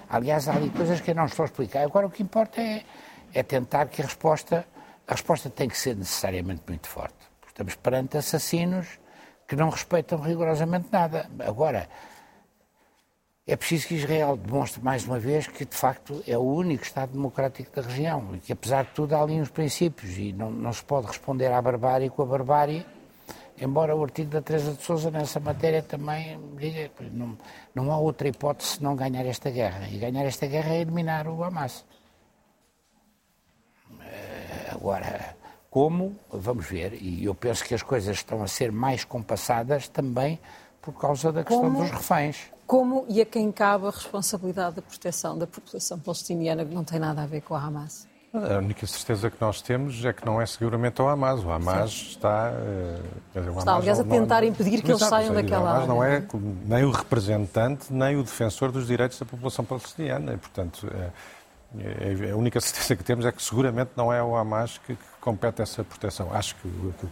aliás, 0.09 0.49
há 0.49 0.55
ali 0.55 0.71
coisas 0.71 1.01
que 1.01 1.11
eu 1.11 1.15
não 1.15 1.27
estou 1.27 1.45
a 1.45 1.47
explicar. 1.47 1.85
Agora 1.85 2.07
o 2.07 2.11
que 2.11 2.23
importa 2.23 2.61
é, 2.61 2.85
é 3.35 3.43
tentar 3.43 3.87
que 3.87 4.03
a 4.03 4.05
resposta, 4.05 4.67
a 5.09 5.13
resposta 5.13 5.49
tem 5.49 5.69
que 5.69 5.77
ser 5.77 5.97
necessariamente 5.97 6.63
muito 6.69 6.87
forte. 6.87 7.17
Estamos 7.47 7.75
perante 7.75 8.19
assassinos 8.19 8.87
que 9.49 9.57
não 9.57 9.71
respeitam 9.71 10.21
rigorosamente 10.21 10.89
nada. 10.93 11.29
Agora, 11.39 11.89
é 13.47 13.57
preciso 13.57 13.89
que 13.89 13.95
Israel 13.95 14.37
demonstre 14.37 14.85
mais 14.85 15.07
uma 15.07 15.19
vez 15.19 15.47
que, 15.47 15.65
de 15.65 15.75
facto, 15.75 16.23
é 16.27 16.37
o 16.37 16.43
único 16.43 16.85
Estado 16.85 17.13
democrático 17.13 17.75
da 17.75 17.81
região 17.81 18.37
e 18.37 18.39
que, 18.39 18.53
apesar 18.53 18.85
de 18.85 18.91
tudo, 18.91 19.15
há 19.15 19.23
ali 19.23 19.41
uns 19.41 19.49
princípios 19.49 20.19
e 20.19 20.35
não, 20.35 20.51
não 20.51 20.75
se 20.75 20.85
pode 20.85 21.07
responder 21.07 21.51
à 21.51 21.63
barbárie 21.63 22.11
com 22.11 22.23
a 22.23 22.27
barbárie, 22.27 22.85
embora 23.59 23.97
o 23.97 24.05
artigo 24.05 24.31
da 24.31 24.43
Teresa 24.43 24.75
de 24.75 24.83
Souza 24.83 25.11
nessa 25.11 25.41
matéria 25.41 25.83
também 25.83 26.39
diga 26.59 26.91
que 26.91 27.05
não, 27.05 27.39
não 27.75 27.91
há 27.91 27.97
outra 27.97 28.29
hipótese 28.29 28.77
senão 28.77 28.95
ganhar 28.95 29.25
esta 29.25 29.49
guerra. 29.49 29.89
E 29.89 29.97
ganhar 29.97 30.27
esta 30.27 30.47
guerra 30.47 30.75
é 30.75 30.83
eliminar 30.83 31.27
o 31.27 31.43
Hamas. 31.43 31.87
Eh, 34.79 34.81
agora, 34.81 35.37
como, 35.71 36.17
vamos 36.31 36.67
ver, 36.67 36.95
e 36.95 37.25
eu 37.25 37.35
penso 37.35 37.65
que 37.65 37.75
as 37.75 37.83
coisas 37.83 38.17
estão 38.17 38.43
a 38.43 38.47
ser 38.47 38.73
mais 38.73 39.05
compassadas 39.05 39.89
também 39.89 40.39
por 40.81 40.93
causa 40.93 41.31
da 41.31 41.45
questão 41.45 41.71
como, 41.71 41.83
dos 41.83 41.91
reféns. 41.91 42.51
Como 42.67 43.05
e 43.09 43.21
a 43.21 43.27
quem 43.27 43.53
cabe 43.53 43.87
a 43.87 43.91
responsabilidade 43.91 44.77
da 44.77 44.83
proteção 44.83 45.37
da 45.37 45.47
população 45.47 45.99
palestiniana 45.99 46.65
que 46.65 46.75
não 46.75 46.85
tem 46.85 46.99
nada 46.99 47.23
a 47.23 47.27
ver 47.27 47.43
com 47.43 47.55
a 47.55 47.63
Hamas? 47.63 48.09
A 48.33 48.59
única 48.59 48.87
certeza 48.87 49.31
que 49.31 49.41
nós 49.41 49.63
temos 49.63 50.05
é 50.05 50.13
que 50.13 50.25
não 50.25 50.41
é 50.41 50.45
seguramente 50.45 51.01
o 51.01 51.09
Hamas. 51.09 51.43
O 51.43 51.51
Hamas 51.51 51.91
Sim. 51.91 52.09
está. 52.11 52.53
Eh, 52.53 53.01
dizer, 53.35 53.51
o 53.51 53.59
está, 53.59 53.73
Hamas 53.73 53.83
aliás, 53.83 54.01
a 54.01 54.05
tentar 54.05 54.43
não, 54.43 54.49
impedir 54.49 54.83
que 54.83 54.91
eles 54.91 55.03
saiam 55.03 55.33
daquela 55.33 55.73
área. 55.73 55.87
não 55.87 56.05
é 56.05 56.23
nem 56.67 56.85
o 56.85 56.91
representante, 56.91 57.91
nem 57.91 58.17
o 58.17 58.23
defensor 58.23 58.71
dos 58.71 58.87
direitos 58.87 59.19
da 59.19 59.25
população 59.25 59.65
palestiniana. 59.65 60.35
E, 60.35 60.37
portanto, 60.37 60.87
é, 60.93 60.97
é, 60.97 61.11
a 62.33 62.37
única 62.37 62.61
certeza 62.61 62.97
que 62.97 63.05
temos 63.05 63.27
é 63.27 63.33
que 63.33 63.43
seguramente 63.43 63.91
não 63.95 64.11
é 64.11 64.23
o 64.23 64.35
Hamas 64.35 64.79
que, 64.79 64.95
que 64.95 65.05
compete 65.21 65.61
essa 65.61 65.85
proteção. 65.85 66.33
Acho 66.33 66.55
que, 66.57 66.69
que, 66.69 67.07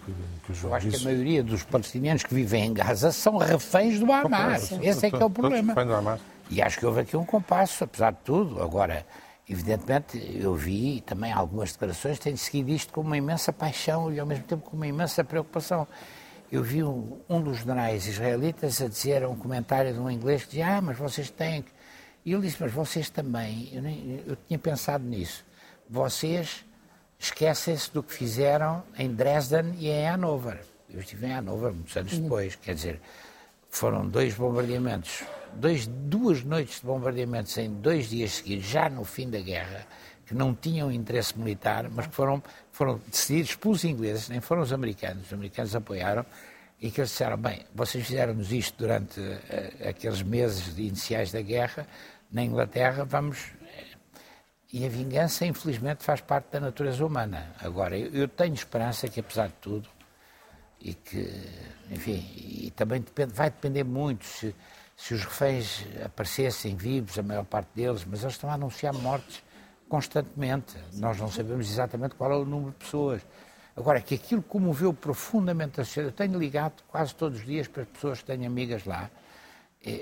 que 0.44 0.52
o 0.52 0.54
João 0.54 0.72
Eu 0.72 0.76
acho 0.76 0.88
disse... 0.88 1.02
que 1.02 1.08
a 1.08 1.12
maioria 1.12 1.42
dos 1.42 1.62
palestinianos 1.62 2.22
que 2.22 2.34
vivem 2.34 2.64
em 2.64 2.72
Gaza 2.72 3.12
são 3.12 3.36
reféns 3.36 4.00
do 4.00 4.10
Hamas. 4.10 4.72
Esse 4.80 5.06
é 5.06 5.10
que 5.10 5.16
é 5.16 5.24
o 5.24 5.30
problema. 5.30 5.74
E 6.48 6.62
acho 6.62 6.78
que 6.78 6.86
houve 6.86 7.00
aqui 7.00 7.16
um 7.16 7.24
compasso, 7.24 7.84
apesar 7.84 8.12
de 8.12 8.18
tudo. 8.24 8.62
Agora, 8.62 9.04
evidentemente, 9.48 10.18
eu 10.40 10.54
vi 10.54 11.02
também 11.02 11.32
algumas 11.32 11.72
declarações 11.72 12.18
têm 12.18 12.34
seguido 12.36 12.70
isto 12.70 12.94
com 12.94 13.02
uma 13.02 13.16
imensa 13.16 13.52
paixão 13.52 14.10
e 14.10 14.18
ao 14.18 14.26
mesmo 14.26 14.44
tempo 14.44 14.70
com 14.70 14.76
uma 14.76 14.86
imensa 14.86 15.22
preocupação. 15.22 15.86
Eu 16.50 16.62
vi 16.62 16.82
um, 16.82 17.18
um 17.28 17.42
dos 17.42 17.58
generais 17.58 18.06
israelitas 18.06 18.80
a 18.80 18.88
dizer 18.88 19.26
um 19.26 19.36
comentário 19.36 19.92
de 19.92 19.98
um 19.98 20.10
inglês 20.10 20.44
que 20.44 20.50
dizia: 20.50 20.78
Ah, 20.78 20.80
mas 20.80 20.96
vocês 20.96 21.28
têm 21.28 21.62
que 21.62 21.75
e 22.26 22.32
ele 22.32 22.42
disse, 22.42 22.56
mas 22.60 22.72
vocês 22.72 23.08
também, 23.08 23.70
eu, 23.72 23.80
nem, 23.80 24.24
eu 24.26 24.36
tinha 24.48 24.58
pensado 24.58 25.04
nisso, 25.04 25.44
vocês 25.88 26.64
esquecem-se 27.20 27.92
do 27.92 28.02
que 28.02 28.12
fizeram 28.12 28.82
em 28.98 29.14
Dresden 29.14 29.76
e 29.78 29.88
em 29.88 30.08
Hannover. 30.08 30.60
Eu 30.90 30.98
estive 30.98 31.26
em 31.26 31.32
Hannover 31.32 31.72
muitos 31.72 31.96
anos 31.96 32.18
depois, 32.18 32.56
quer 32.56 32.74
dizer, 32.74 33.00
foram 33.70 34.08
dois 34.08 34.34
bombardeamentos, 34.34 35.22
dois, 35.54 35.86
duas 35.86 36.42
noites 36.42 36.80
de 36.80 36.86
bombardeamentos 36.86 37.56
em 37.58 37.72
dois 37.72 38.10
dias 38.10 38.32
seguidos, 38.32 38.66
já 38.66 38.90
no 38.90 39.04
fim 39.04 39.30
da 39.30 39.38
guerra, 39.38 39.86
que 40.26 40.34
não 40.34 40.52
tinham 40.52 40.90
interesse 40.90 41.38
militar, 41.38 41.88
mas 41.88 42.08
que 42.08 42.14
foram, 42.14 42.42
foram 42.72 43.00
decididos 43.08 43.54
pelos 43.54 43.84
ingleses, 43.84 44.28
nem 44.28 44.40
foram 44.40 44.62
os 44.62 44.72
americanos. 44.72 45.26
Os 45.26 45.32
americanos 45.32 45.76
apoiaram 45.76 46.26
e 46.80 46.90
que 46.90 47.00
eles 47.00 47.10
disseram, 47.10 47.36
bem, 47.36 47.64
vocês 47.74 48.04
fizeram-nos 48.04 48.52
isto 48.52 48.76
durante 48.76 49.20
uh, 49.20 49.88
aqueles 49.88 50.22
meses 50.22 50.76
iniciais 50.76 51.30
da 51.30 51.40
guerra, 51.40 51.86
na 52.36 52.44
Inglaterra, 52.44 53.02
vamos. 53.02 53.38
E 54.70 54.84
a 54.84 54.88
vingança, 54.90 55.46
infelizmente, 55.46 56.04
faz 56.04 56.20
parte 56.20 56.50
da 56.50 56.60
natureza 56.60 57.04
humana. 57.04 57.54
Agora, 57.60 57.96
eu, 57.96 58.28
tenho 58.28 58.52
esperança 58.52 59.08
que, 59.08 59.20
apesar 59.20 59.46
de 59.46 59.54
tudo, 59.54 59.88
e 60.78 60.92
que, 60.92 61.32
enfim, 61.90 62.30
e 62.36 62.70
também 62.76 63.00
depende, 63.00 63.32
vai 63.32 63.48
depender 63.48 63.84
muito 63.84 64.26
se, 64.26 64.54
se 64.94 65.14
os 65.14 65.24
reféns 65.24 65.86
aparecessem 66.04 66.76
vivos, 66.76 67.18
a 67.18 67.22
maior 67.22 67.44
parte 67.44 67.70
deles, 67.74 68.04
mas 68.04 68.20
eles 68.20 68.34
estão 68.34 68.50
a 68.50 68.54
anunciar 68.54 68.92
mortes 68.92 69.42
constantemente. 69.88 70.76
Nós 70.92 71.18
não 71.18 71.30
sabemos 71.30 71.70
exatamente 71.70 72.16
qual 72.16 72.30
é 72.32 72.36
o 72.36 72.44
número 72.44 72.72
de 72.72 72.76
pessoas. 72.76 73.22
Agora, 73.74 73.98
que 74.02 74.14
aquilo 74.14 74.42
comoveu 74.42 74.92
profundamente 74.92 75.80
a 75.80 75.84
sociedade, 75.84 76.12
eu 76.12 76.16
tenho 76.16 76.38
ligado 76.38 76.82
quase 76.88 77.14
todos 77.14 77.38
os 77.38 77.46
dias 77.46 77.66
para 77.66 77.84
as 77.84 77.88
pessoas 77.88 78.18
que 78.18 78.26
têm 78.26 78.44
amigas 78.46 78.84
lá, 78.84 79.10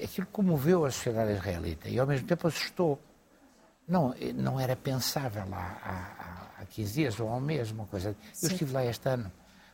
aquilo 0.05 0.26
comoveu 0.29 0.85
a 0.85 0.91
sociedade 0.91 1.33
israelita 1.33 1.88
e 1.88 1.99
ao 1.99 2.07
mesmo 2.07 2.26
tempo 2.26 2.47
assustou. 2.47 3.00
Não, 3.87 4.14
não 4.35 4.59
era 4.59 4.75
pensável 4.75 5.47
lá 5.49 5.79
há, 5.83 6.62
há 6.62 6.67
15 6.67 6.95
dias 6.95 7.21
ou 7.21 7.29
há 7.29 7.37
um 7.37 7.41
mês, 7.41 7.71
uma 7.71 7.85
coisa. 7.87 8.17
Sim. 8.33 8.47
Eu 8.47 8.53
estive 8.53 8.73
lá 8.73 8.85
este 8.85 9.09
ano, 9.09 9.31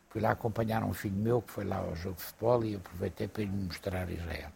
fui 0.09 0.21
lá 0.21 0.33
acompanhar 0.33 0.83
um 0.83 0.93
filho 0.93 1.15
meu 1.15 1.41
que 1.41 1.53
foi 1.53 1.65
lá 1.65 1.77
ao 1.77 1.95
jogo 1.95 2.17
de 2.17 2.23
futebol 2.23 2.65
e 2.65 2.75
aproveitei 2.75 3.29
para 3.29 3.45
lhe 3.45 3.51
mostrar 3.51 4.11
Israel. 4.11 4.51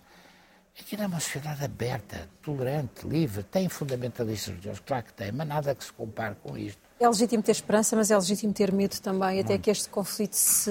Aquilo 0.78 1.02
é 1.02 1.06
uma 1.06 1.20
sociedade 1.20 1.64
aberta, 1.64 2.28
tolerante, 2.42 3.06
livre, 3.06 3.44
tem 3.44 3.68
fundamentalistas 3.68 4.48
religiosos, 4.48 4.82
claro 4.84 5.04
que 5.04 5.12
tem, 5.12 5.30
mas 5.30 5.46
nada 5.46 5.72
que 5.72 5.84
se 5.84 5.92
compare 5.92 6.34
com 6.42 6.58
isto. 6.58 6.82
É 6.98 7.08
legítimo 7.08 7.42
ter 7.42 7.52
esperança, 7.52 7.96
mas 7.96 8.10
é 8.10 8.16
legítimo 8.16 8.52
ter 8.52 8.72
medo 8.72 9.00
também, 9.00 9.40
até 9.40 9.58
que 9.58 9.68
este 9.68 9.88
conflito 9.88 10.34
se 10.34 10.70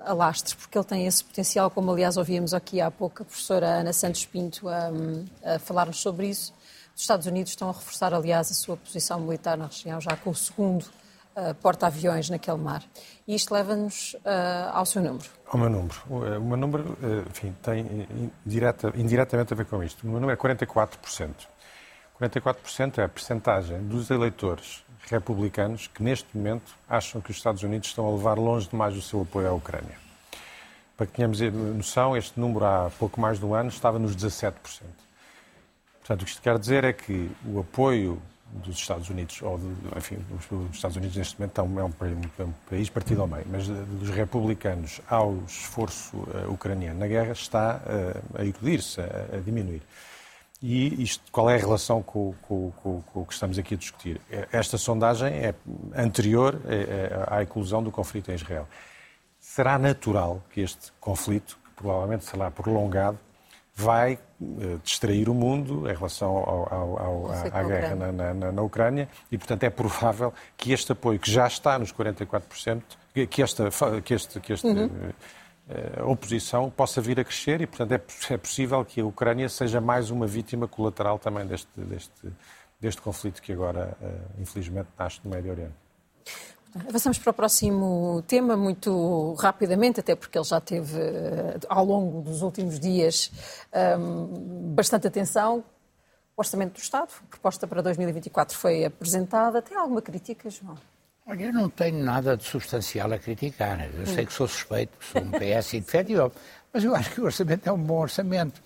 alastre, 0.00 0.54
porque 0.54 0.78
ele 0.78 0.84
tem 0.84 1.06
esse 1.06 1.24
potencial, 1.24 1.70
como 1.70 1.90
aliás 1.90 2.16
ouvíamos 2.16 2.54
aqui 2.54 2.80
há 2.80 2.88
pouco 2.88 3.22
a 3.22 3.24
professora 3.24 3.66
Ana 3.66 3.92
Santos 3.92 4.24
Pinto 4.24 4.68
a, 4.68 4.90
a 5.44 5.58
falar-nos 5.58 6.00
sobre 6.00 6.28
isso. 6.28 6.54
Os 6.94 7.02
Estados 7.02 7.26
Unidos 7.26 7.50
estão 7.50 7.68
a 7.68 7.72
reforçar, 7.72 8.14
aliás, 8.14 8.48
a 8.52 8.54
sua 8.54 8.76
posição 8.76 9.18
militar 9.20 9.58
na 9.58 9.66
região, 9.66 10.00
já 10.00 10.16
com 10.16 10.30
o 10.30 10.34
segundo 10.34 10.84
uh, 11.36 11.52
porta-aviões 11.60 12.30
naquele 12.30 12.58
mar. 12.58 12.84
E 13.26 13.34
isto 13.34 13.52
leva-nos 13.52 14.14
uh, 14.14 14.70
ao 14.72 14.86
seu 14.86 15.02
número. 15.02 15.28
Ao 15.48 15.58
meu 15.58 15.68
número. 15.68 15.96
O 16.08 16.44
meu 16.44 16.56
número, 16.56 16.96
enfim, 17.28 17.52
tem 17.60 18.06
indireta, 18.46 18.92
indiretamente 18.94 19.52
a 19.52 19.56
ver 19.56 19.66
com 19.66 19.82
isto. 19.82 20.04
O 20.04 20.06
meu 20.06 20.20
número 20.20 20.38
é 20.38 20.56
44%. 20.56 21.48
44% 22.20 22.98
é 22.98 23.04
a 23.04 23.08
percentagem 23.08 23.82
dos 23.88 24.10
eleitores 24.10 24.83
republicanos 25.10 25.86
que, 25.86 26.02
neste 26.02 26.36
momento, 26.36 26.74
acham 26.88 27.20
que 27.20 27.30
os 27.30 27.36
Estados 27.36 27.62
Unidos 27.62 27.88
estão 27.88 28.06
a 28.06 28.10
levar 28.10 28.38
longe 28.38 28.68
demais 28.68 28.96
o 28.96 29.02
seu 29.02 29.22
apoio 29.22 29.48
à 29.48 29.52
Ucrânia. 29.52 29.96
Para 30.96 31.06
que 31.06 31.12
tenhamos 31.12 31.40
noção, 31.40 32.16
este 32.16 32.38
número 32.38 32.64
há 32.64 32.90
pouco 32.98 33.20
mais 33.20 33.38
de 33.38 33.44
um 33.44 33.54
ano 33.54 33.68
estava 33.68 33.98
nos 33.98 34.16
17%. 34.16 34.54
Portanto, 35.98 36.22
o 36.22 36.24
que 36.24 36.30
isto 36.30 36.42
quer 36.42 36.58
dizer 36.58 36.84
é 36.84 36.92
que 36.92 37.30
o 37.46 37.60
apoio 37.60 38.20
dos 38.62 38.78
Estados 38.78 39.08
Unidos, 39.10 39.42
ou 39.42 39.58
de, 39.58 39.66
enfim, 39.96 40.18
os 40.70 40.76
Estados 40.76 40.96
Unidos 40.96 41.16
neste 41.16 41.38
momento 41.38 41.60
é 41.60 41.64
um, 41.64 41.80
é 41.80 41.84
um, 41.84 42.52
país 42.68 42.88
partido 42.88 43.22
ao 43.22 43.26
meio, 43.26 43.44
mas 43.50 43.66
dos 43.66 44.10
republicanos 44.10 45.00
ao 45.08 45.36
esforço 45.46 46.16
uh, 46.16 46.52
ucraniano 46.52 47.00
na 47.00 47.06
guerra 47.06 47.32
está 47.32 47.80
uh, 47.84 48.40
a 48.40 48.44
erudir-se, 48.44 49.00
a, 49.00 49.36
a, 49.36 49.40
diminuir. 49.40 49.82
E 50.62 51.02
isto, 51.02 51.30
qual 51.30 51.50
é 51.50 51.56
a 51.56 51.58
relação 51.58 52.02
com, 52.02 52.34
com, 52.42 52.70
com, 52.82 53.02
com, 53.02 53.20
o 53.20 53.26
que 53.26 53.34
estamos 53.34 53.58
aqui 53.58 53.74
a 53.74 53.76
discutir? 53.76 54.20
Esta 54.50 54.78
sondagem 54.78 55.28
é 55.28 55.54
anterior 55.94 56.58
à 57.26 57.42
eclosão 57.42 57.82
do 57.82 57.90
conflito 57.90 58.30
em 58.30 58.34
Israel. 58.34 58.66
Será 59.38 59.78
natural 59.78 60.42
que 60.50 60.62
este 60.62 60.90
conflito, 60.98 61.58
que 61.64 61.82
provavelmente 61.82 62.24
será 62.24 62.50
prolongado, 62.50 63.18
vai 63.74 64.18
uh, 64.40 64.78
distrair 64.82 65.28
o 65.28 65.34
mundo 65.34 65.90
em 65.90 65.94
relação 65.94 66.30
ao, 66.30 66.72
ao, 66.72 66.98
ao, 66.98 67.32
à, 67.32 67.60
à 67.60 67.62
guerra 67.64 67.94
na, 67.96 68.12
na, 68.12 68.52
na, 68.52 68.62
Ucrânia 68.62 69.08
e, 69.30 69.36
portanto, 69.36 69.64
é 69.64 69.70
provável 69.70 70.32
que 70.56 70.72
este 70.72 70.92
apoio, 70.92 71.18
que 71.18 71.30
já 71.30 71.46
está 71.46 71.78
nos 71.78 71.92
44%, 71.92 72.82
que 73.28 73.42
esta, 73.42 73.68
que 74.04 74.14
este, 74.14 74.40
que 74.40 74.52
este 74.52 74.66
uhum. 74.66 74.90
Uh, 75.68 76.10
oposição 76.10 76.70
possa 76.70 77.00
vir 77.00 77.18
a 77.20 77.24
crescer 77.24 77.60
e, 77.60 77.66
portanto, 77.66 77.92
é, 77.92 78.34
é, 78.34 78.36
possível 78.36 78.84
que 78.84 79.00
a 79.00 79.04
Ucrânia 79.04 79.48
seja 79.48 79.80
mais 79.80 80.10
uma 80.10 80.26
vítima 80.26 80.68
colateral 80.68 81.18
também 81.18 81.46
deste, 81.46 81.68
deste, 81.76 82.32
deste 82.80 83.00
conflito 83.00 83.40
que 83.40 83.52
agora, 83.52 83.96
uh, 84.00 84.42
infelizmente, 84.42 84.88
nasce 84.98 85.20
no 85.24 85.30
Médio 85.30 85.50
Oriente. 85.50 85.84
Avançamos 86.88 87.18
para 87.18 87.30
o 87.30 87.32
próximo 87.32 88.24
tema 88.26 88.56
muito 88.56 89.34
rapidamente, 89.34 90.00
até 90.00 90.16
porque 90.16 90.36
ele 90.36 90.44
já 90.44 90.60
teve, 90.60 90.98
eh, 90.98 91.56
ao 91.68 91.84
longo 91.84 92.20
dos 92.20 92.42
últimos 92.42 92.80
dias, 92.80 93.30
ehm, 93.72 94.74
bastante 94.74 95.06
atenção. 95.06 95.62
O 96.36 96.40
Orçamento 96.40 96.72
do 96.72 96.80
Estado, 96.80 97.12
proposta 97.30 97.64
para 97.68 97.80
2024, 97.80 98.58
foi 98.58 98.84
apresentada. 98.84 99.62
Tem 99.62 99.76
alguma 99.76 100.02
crítica, 100.02 100.50
João? 100.50 100.76
Olha, 101.26 101.44
eu 101.44 101.52
não 101.54 101.70
tenho 101.70 102.04
nada 102.04 102.36
de 102.36 102.44
substancial 102.44 103.10
a 103.10 103.18
criticar. 103.18 103.80
Eu 103.94 104.06
sei 104.06 104.26
que 104.26 104.32
sou 104.32 104.46
suspeito, 104.46 104.92
sou 105.00 105.22
um 105.22 105.30
PS 105.30 105.72
indefetível, 105.72 106.30
mas 106.70 106.84
eu 106.84 106.94
acho 106.94 107.10
que 107.12 107.20
o 107.20 107.24
orçamento 107.24 107.66
é 107.66 107.72
um 107.72 107.82
bom 107.82 108.00
orçamento. 108.00 108.62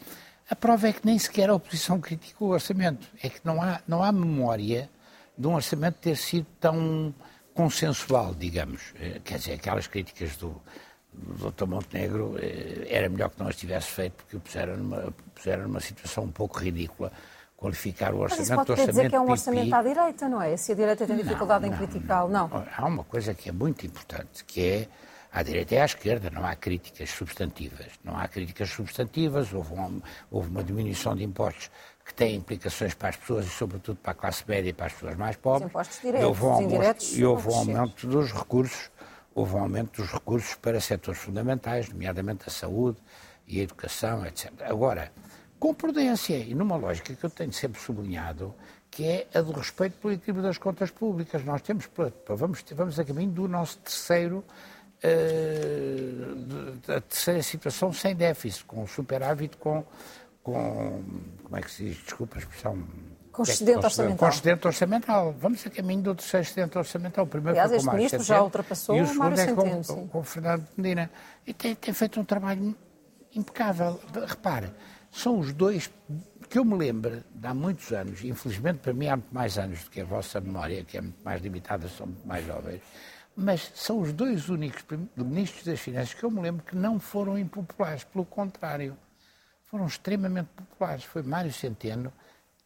A 0.50 0.56
prova 0.56 0.88
é 0.88 0.92
que 0.92 1.06
nem 1.06 1.16
sequer 1.20 1.50
a 1.50 1.54
oposição 1.54 2.00
critica 2.00 2.44
o 2.44 2.48
orçamento. 2.48 3.06
É 3.22 3.28
que 3.28 3.38
não 3.44 3.62
há, 3.62 3.80
não 3.86 4.02
há 4.02 4.10
memória 4.10 4.90
de 5.36 5.46
um 5.46 5.54
orçamento 5.54 5.98
ter 6.00 6.16
sido 6.16 6.46
tão 6.58 7.14
consensual, 7.54 8.34
digamos. 8.34 8.92
Eh, 9.00 9.20
quer 9.24 9.38
dizer, 9.38 9.52
aquelas 9.52 9.86
críticas 9.86 10.36
do, 10.36 10.60
do 11.12 11.52
Dr. 11.52 11.66
Montenegro 11.66 12.36
eh, 12.40 12.88
era 12.88 13.08
melhor 13.08 13.30
que 13.30 13.38
não 13.38 13.46
as 13.46 13.54
tivesse 13.54 13.86
feito 13.86 14.14
porque 14.14 14.36
o 14.36 14.40
puseram 14.40 14.76
numa, 14.76 15.14
puseram 15.32 15.62
numa 15.62 15.80
situação 15.80 16.24
um 16.24 16.32
pouco 16.32 16.58
ridícula 16.58 17.12
qualificar 17.58 18.14
o 18.14 18.20
orçamento. 18.20 18.50
Mas 18.56 18.68
isso 18.68 18.76
pode 18.76 18.86
dizer 18.86 19.10
que 19.10 19.16
é 19.16 19.20
um 19.20 19.30
orçamento 19.30 19.74
à 19.74 19.82
direita, 19.82 20.28
não 20.28 20.40
é? 20.40 20.56
Se 20.56 20.72
a 20.72 20.74
direita 20.76 21.06
tem 21.06 21.16
dificuldade 21.16 21.66
não, 21.66 21.74
em 21.74 21.76
criticá-lo, 21.76 22.30
não. 22.30 22.48
não. 22.48 22.64
Há 22.74 22.86
uma 22.86 23.02
coisa 23.02 23.34
que 23.34 23.48
é 23.48 23.52
muito 23.52 23.84
importante, 23.84 24.44
que 24.44 24.64
é 24.64 24.88
à 25.32 25.42
direita 25.42 25.74
e 25.74 25.78
à 25.78 25.84
esquerda, 25.84 26.30
não 26.30 26.46
há 26.46 26.54
críticas 26.54 27.10
substantivas. 27.10 27.88
Não 28.04 28.16
há 28.16 28.28
críticas 28.28 28.70
substantivas, 28.70 29.52
houve 29.52 29.74
uma, 29.74 30.02
houve 30.30 30.48
uma 30.48 30.62
diminuição 30.62 31.16
de 31.16 31.24
impostos 31.24 31.68
que 32.04 32.14
têm 32.14 32.36
implicações 32.36 32.94
para 32.94 33.08
as 33.08 33.16
pessoas 33.16 33.44
e, 33.44 33.50
sobretudo, 33.50 33.96
para 33.96 34.12
a 34.12 34.14
classe 34.14 34.44
média 34.46 34.70
e 34.70 34.72
para 34.72 34.86
as 34.86 34.92
pessoas 34.92 35.16
mais 35.16 35.36
pobres. 35.36 35.64
Os 35.64 35.70
impostos 35.70 36.00
diretos, 36.00 36.22
e 36.22 36.24
houve 36.24 36.44
um, 36.44 36.62
indiretos, 36.62 37.18
e 37.18 37.24
houve 37.24 37.48
um 37.48 37.54
aumento 37.54 38.06
dos 38.06 38.32
recursos, 38.32 38.90
houve 39.34 39.56
um 39.56 39.58
aumento 39.58 40.00
dos 40.00 40.12
recursos 40.12 40.54
para 40.54 40.80
setores 40.80 41.20
fundamentais, 41.20 41.88
nomeadamente 41.88 42.44
a 42.46 42.50
saúde 42.50 42.98
e 43.48 43.58
a 43.58 43.64
educação, 43.64 44.24
etc. 44.24 44.52
Agora, 44.62 45.10
com 45.58 45.74
prudência 45.74 46.36
e 46.36 46.54
numa 46.54 46.76
lógica 46.76 47.14
que 47.14 47.24
eu 47.24 47.30
tenho 47.30 47.52
sempre 47.52 47.80
sublinhado, 47.80 48.54
que 48.90 49.04
é 49.04 49.26
a 49.34 49.40
do 49.40 49.52
respeito 49.52 49.98
pelo 49.98 50.14
equilíbrio 50.14 50.42
das 50.42 50.58
contas 50.58 50.90
públicas. 50.90 51.44
Nós 51.44 51.62
temos, 51.62 51.88
vamos, 52.28 52.64
vamos 52.74 52.98
a 52.98 53.04
caminho 53.04 53.30
do 53.30 53.48
nosso 53.48 53.78
terceiro 53.78 54.44
uh, 55.02 56.74
da 56.86 57.00
terceira 57.00 57.42
situação 57.42 57.92
sem 57.92 58.14
déficit, 58.14 58.64
com 58.64 58.86
superávit, 58.86 59.56
com 59.56 59.84
com, 60.52 61.02
como 61.42 61.56
é 61.56 61.60
que 61.60 61.70
se 61.70 61.84
diz, 61.84 61.96
desculpa 61.98 62.36
a 62.36 62.38
expressão... 62.38 62.78
Com 63.32 63.42
excedente 63.42 63.84
orçamental. 63.84 64.18
Com 64.18 64.28
excedente 64.28 64.66
orçamental. 64.66 65.34
Vamos 65.38 65.64
a 65.64 65.70
caminho 65.70 66.02
do 66.02 66.14
terceiro 66.14 66.44
excedente 66.44 66.76
orçamental. 66.76 67.24
O 67.24 67.28
primeiro 67.28 67.60
Aliás, 67.60 67.70
foi 67.70 67.90
com 67.90 67.96
este 67.98 68.16
ministro 68.16 68.22
já 68.22 68.42
ultrapassou 68.42 68.96
e 68.96 69.00
o 69.02 69.06
segundo 69.06 69.38
é 69.38 69.52
com, 69.52 69.82
com, 69.84 70.08
com 70.08 70.18
o 70.18 70.22
Fernando 70.24 70.66
Medina. 70.76 71.10
E 71.46 71.54
tem, 71.54 71.74
tem 71.76 71.94
feito 71.94 72.18
um 72.18 72.24
trabalho 72.24 72.74
impecável. 73.32 74.00
Repare, 74.26 74.72
são 75.10 75.38
os 75.38 75.52
dois 75.52 75.90
que 76.48 76.58
eu 76.58 76.64
me 76.64 76.76
lembro 76.76 77.22
há 77.42 77.54
muitos 77.54 77.92
anos, 77.92 78.24
infelizmente 78.24 78.78
para 78.78 78.92
mim 78.92 79.08
há 79.08 79.16
muito 79.16 79.34
mais 79.34 79.58
anos 79.58 79.84
do 79.84 79.90
que 79.90 80.00
a 80.00 80.04
vossa 80.04 80.40
memória, 80.40 80.84
que 80.84 80.96
é 80.96 81.00
muito 81.00 81.22
mais 81.24 81.42
limitada, 81.42 81.88
são 81.88 82.06
muito 82.06 82.26
mais 82.26 82.46
jovens, 82.46 82.80
mas 83.36 83.70
são 83.74 84.00
os 84.00 84.12
dois 84.12 84.48
únicos 84.48 84.84
ministros 85.16 85.64
das 85.64 85.80
Finanças 85.80 86.14
que 86.14 86.24
eu 86.24 86.30
me 86.30 86.40
lembro 86.40 86.64
que 86.64 86.74
não 86.74 86.98
foram 86.98 87.38
impopulares, 87.38 88.04
pelo 88.04 88.24
contrário 88.24 88.96
foram 89.68 89.86
extremamente 89.86 90.48
populares. 90.56 91.04
Foi 91.04 91.22
Mário 91.22 91.52
Centeno 91.52 92.12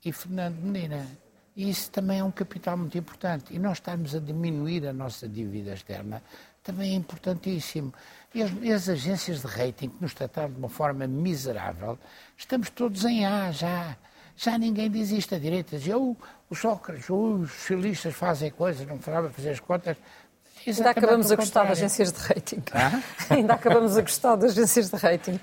e 0.04 0.12
Fernando 0.12 0.56
Medina. 0.58 1.06
E 1.54 1.68
isso 1.68 1.90
também 1.90 2.20
é 2.20 2.25
um 2.25 2.30
capital 2.30 2.76
muito 2.76 2.96
importante. 2.96 3.54
E 3.54 3.58
nós 3.58 3.78
estarmos 3.78 4.14
a 4.14 4.20
diminuir 4.20 4.87
a 4.87 4.92
nossa 4.92 5.28
dívida 5.28 5.75
externa 5.75 6.22
também 6.62 6.92
é 6.92 6.95
importantíssimo. 6.95 7.92
E 8.35 8.42
as, 8.42 8.50
e 8.62 8.73
as 8.73 8.88
agências 8.88 9.42
de 9.42 9.47
rating 9.47 9.88
que 9.88 10.00
nos 10.00 10.14
trataram 10.14 10.50
de 10.50 10.59
uma 10.59 10.69
forma 10.69 11.07
miserável, 11.07 11.99
estamos 12.37 12.71
todos 12.71 13.04
em 13.04 13.26
A 13.26 13.50
já. 13.50 13.97
Já 14.37 14.57
ninguém 14.57 14.90
diz 14.90 15.11
isto. 15.11 15.35
A 15.35 15.38
direita 15.38 15.78
diz, 15.78 15.95
oh, 15.95 16.16
os 16.49 16.59
Sócrates, 16.59 17.09
os 17.11 17.50
socialistas 17.52 18.14
fazem 18.14 18.50
coisas, 18.50 18.87
não 18.87 18.99
fará 18.99 19.28
fazer 19.28 19.50
as 19.50 19.61
contas. 19.61 19.97
Ainda 20.66 20.90
acabamos 20.90 21.31
a 21.33 21.37
gostar 21.37 21.64
de 21.66 21.73
agências 21.73 22.12
de 22.12 22.21
rating. 22.21 22.62
Ah? 22.73 23.02
Ainda 23.35 23.54
acabamos 23.54 23.97
a 23.97 24.00
gostar 24.00 24.37
de 24.37 24.47
agências 24.47 24.90
de 24.90 24.97
rating. 24.97 25.38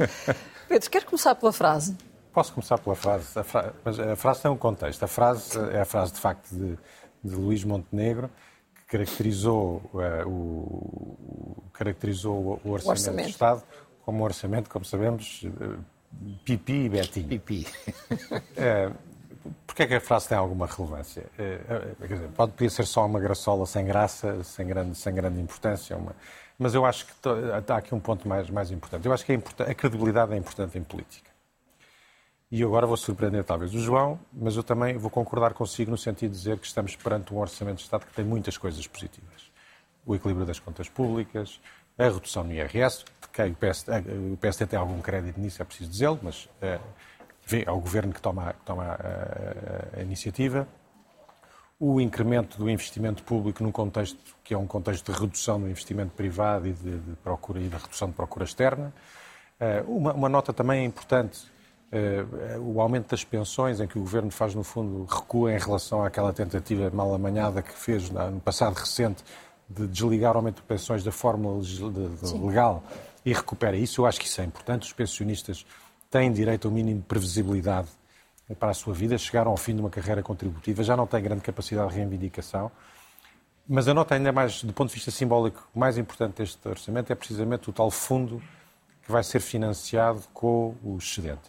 Pedro, 0.68 0.90
quer 0.90 1.04
começar 1.04 1.36
pela 1.36 1.52
frase? 1.52 1.96
Posso 2.32 2.54
começar 2.54 2.78
pela 2.78 2.96
frase, 2.96 3.38
a 3.38 3.44
fra... 3.44 3.74
mas 3.84 4.00
a 4.00 4.16
frase 4.16 4.42
tem 4.44 4.52
um 4.52 4.58
contexto. 4.58 5.04
A 5.04 5.08
frase 5.08 5.60
é 5.74 5.82
a 5.82 5.86
frase, 5.86 6.14
de 6.14 6.20
facto, 6.20 6.50
de, 6.56 6.78
de 7.24 7.36
Luís 7.36 7.66
Montenegro, 7.66 8.30
caracterizou, 8.90 9.82
uh, 9.94 10.28
o, 10.28 11.64
caracterizou 11.72 12.60
o, 12.64 12.72
orçamento, 12.72 12.88
o 12.88 12.90
orçamento 12.90 13.26
do 13.28 13.30
Estado 13.30 13.64
como 14.04 14.20
um 14.20 14.24
orçamento, 14.24 14.70
como 14.70 14.84
sabemos, 14.84 15.44
uh, 15.44 15.78
pipi 16.44 16.86
e 16.86 16.90
betinho. 16.90 17.28
Pipi. 17.28 17.68
Uh, 18.12 18.94
Porquê 19.66 19.84
é 19.84 19.88
que 19.88 19.94
a 19.96 20.02
frase 20.02 20.28
tem 20.28 20.38
alguma 20.38 20.68
relevância? 20.68 21.26
Quer 21.38 22.08
dizer, 22.08 22.28
pode 22.36 22.52
poder 22.52 22.70
ser 22.70 22.86
só 22.86 23.06
uma 23.06 23.20
graçola 23.20 23.66
sem 23.66 23.86
graça, 23.86 24.44
sem 24.44 24.68
grande, 24.68 24.98
sem 24.98 25.14
grande 25.14 25.40
importância, 25.40 25.96
uma... 25.96 26.14
mas 26.58 26.76
eu 26.76 26.86
acho 26.86 27.06
que 27.06 27.14
há 27.72 27.78
aqui 27.78 27.96
um 27.96 28.00
ponto 28.00 28.28
mais, 28.28 28.50
mais 28.50 28.70
importante. 28.70 29.06
Eu 29.06 29.14
acho 29.14 29.26
que 29.26 29.32
a 29.34 29.74
credibilidade 29.74 30.34
é 30.34 30.38
importante 30.38 30.78
em 30.78 30.84
política. 30.84 31.29
E 32.52 32.64
agora 32.64 32.88
vou 32.88 32.98
surpreender 32.98 33.44
talvez 33.44 33.76
o 33.76 33.80
João, 33.80 34.20
mas 34.34 34.56
eu 34.56 34.64
também 34.64 34.98
vou 34.98 35.12
concordar 35.12 35.54
consigo 35.54 35.92
no 35.92 35.98
sentido 35.98 36.32
de 36.32 36.38
dizer 36.38 36.58
que 36.58 36.66
estamos 36.66 36.96
perante 36.96 37.32
um 37.32 37.38
orçamento 37.38 37.78
de 37.78 37.84
Estado 37.84 38.08
que 38.08 38.14
tem 38.14 38.26
muitas 38.26 38.58
coisas 38.58 38.88
positivas. 38.88 39.52
O 40.04 40.16
equilíbrio 40.16 40.48
das 40.48 40.60
contas 40.60 40.90
públicas, 40.90 41.62
a 41.96 42.06
redução 42.06 42.44
no 42.44 42.52
IRS, 42.52 43.04
de 43.04 43.52
o 43.52 43.56
PSD, 43.56 43.92
o 44.34 44.38
PSD 44.38 44.66
tem 44.66 44.80
algum 44.80 45.00
crédito 45.00 45.40
nisso, 45.40 45.62
é 45.62 45.66
preciso 45.66 45.92
dizê-lo, 45.92 46.20
mas 46.24 46.50
é, 46.60 46.80
é 47.66 47.72
o 47.72 47.80
Governo 47.80 48.12
que 48.12 48.22
toma, 48.22 48.54
que 48.54 48.66
toma 48.66 48.84
a, 48.84 50.00
a, 50.00 50.02
iniciativa. 50.02 50.68
O 51.80 52.02
incremento 52.02 52.58
do 52.58 52.68
investimento 52.68 53.22
público 53.22 53.64
num 53.64 53.72
contexto 53.72 54.18
que 54.44 54.56
é 54.56 54.58
um 54.58 54.66
contexto 54.66 55.12
de 55.12 55.20
redução 55.20 55.62
do 55.62 55.70
investimento 55.70 56.14
privado 56.16 56.68
e 56.68 56.74
de, 56.74 56.98
de 56.98 57.16
procura 57.18 57.60
e 57.60 57.68
da 57.68 57.78
redução 57.78 58.08
de 58.08 58.16
procura 58.16 58.44
externa. 58.44 58.92
Uma, 59.88 60.14
uma, 60.14 60.30
nota 60.30 60.52
também 60.52 60.86
importante, 60.86 61.40
o 62.62 62.82
aumento 62.82 63.10
das 63.10 63.24
pensões, 63.24 63.80
em 63.80 63.88
que 63.88 63.98
o 63.98 64.02
Governo 64.02 64.30
faz, 64.30 64.54
no 64.54 64.64
fundo, 64.64 65.06
recua 65.06 65.54
em 65.54 65.58
relação 65.58 66.04
àquela 66.04 66.32
tentativa 66.32 66.90
mal 66.92 67.14
amanhada 67.14 67.62
que 67.62 67.74
fez 67.74 68.10
no 68.10 68.40
passado 68.40 68.76
recente 68.76 69.24
de 69.70 69.88
desligar 69.88 70.34
o 70.34 70.38
aumento 70.38 70.58
de 70.58 70.64
pensões 70.64 71.04
da 71.04 71.12
fórmula 71.12 71.62
legal 72.44 72.84
e 73.26 73.34
recupera 73.34 73.76
isso. 73.76 74.02
Eu 74.02 74.06
acho 74.06 74.20
que 74.20 74.28
isso 74.28 74.42
é 74.42 74.44
importante. 74.44 74.84
Os 74.84 74.94
pensionistas 74.94 75.66
têm 76.10 76.32
direito 76.32 76.68
a 76.68 76.72
um 76.72 76.74
mínimo 76.74 77.00
de 77.02 77.06
previsibilidade 77.06 77.88
para 78.60 78.72
a 78.72 78.74
sua 78.74 78.94
vida, 78.94 79.18
chegaram 79.18 79.52
ao 79.52 79.58
fim 79.58 79.76
de 79.76 79.82
uma 79.82 79.92
carreira 79.92 80.24
contributiva, 80.24 80.84
já 80.84 80.98
não 80.98 81.06
têm 81.06 81.22
grande 81.22 81.42
capacidade 81.42 81.90
de 81.92 81.96
reivindicação 81.98 82.72
Mas 83.68 83.88
a 83.88 83.94
nota 83.94 84.16
ainda 84.16 84.32
mais, 84.32 84.64
do 84.64 84.74
ponto 84.74 84.90
de 84.90 84.96
vista 84.96 85.12
simbólico, 85.12 85.70
mais 85.76 86.00
importante 86.00 86.38
deste 86.38 86.68
orçamento 86.68 87.14
é 87.14 87.16
precisamente 87.16 87.70
o 87.70 87.74
tal 87.74 87.92
fundo 87.92 88.42
que 89.04 89.12
vai 89.12 89.24
ser 89.24 89.40
financiado 89.40 90.24
com 90.34 90.76
o 90.84 90.98
excedente. 90.98 91.42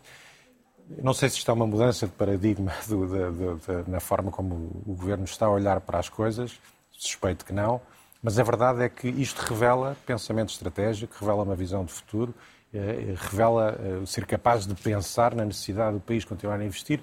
Não 0.98 1.14
sei 1.14 1.28
se 1.28 1.36
está 1.36 1.52
uma 1.52 1.66
mudança 1.66 2.06
de 2.06 2.12
paradigma 2.12 2.72
do, 2.88 3.06
de, 3.06 3.30
de, 3.30 3.84
de, 3.84 3.90
na 3.90 4.00
forma 4.00 4.30
como 4.30 4.54
o 4.86 4.94
Governo 4.94 5.24
está 5.24 5.46
a 5.46 5.50
olhar 5.50 5.80
para 5.80 5.98
as 5.98 6.08
coisas, 6.08 6.58
suspeito 6.90 7.44
que 7.44 7.52
não, 7.52 7.80
mas 8.22 8.38
a 8.38 8.42
verdade 8.42 8.82
é 8.82 8.88
que 8.88 9.08
isto 9.08 9.38
revela 9.40 9.96
pensamento 10.04 10.50
estratégico, 10.50 11.14
revela 11.20 11.42
uma 11.42 11.54
visão 11.54 11.84
de 11.84 11.92
futuro, 11.92 12.34
eh, 12.74 13.14
revela 13.16 13.78
eh, 13.80 14.06
ser 14.06 14.26
capaz 14.26 14.66
de 14.66 14.74
pensar 14.74 15.34
na 15.34 15.44
necessidade 15.44 15.94
do 15.94 16.00
país 16.00 16.24
continuar 16.24 16.60
a 16.60 16.64
investir 16.64 17.00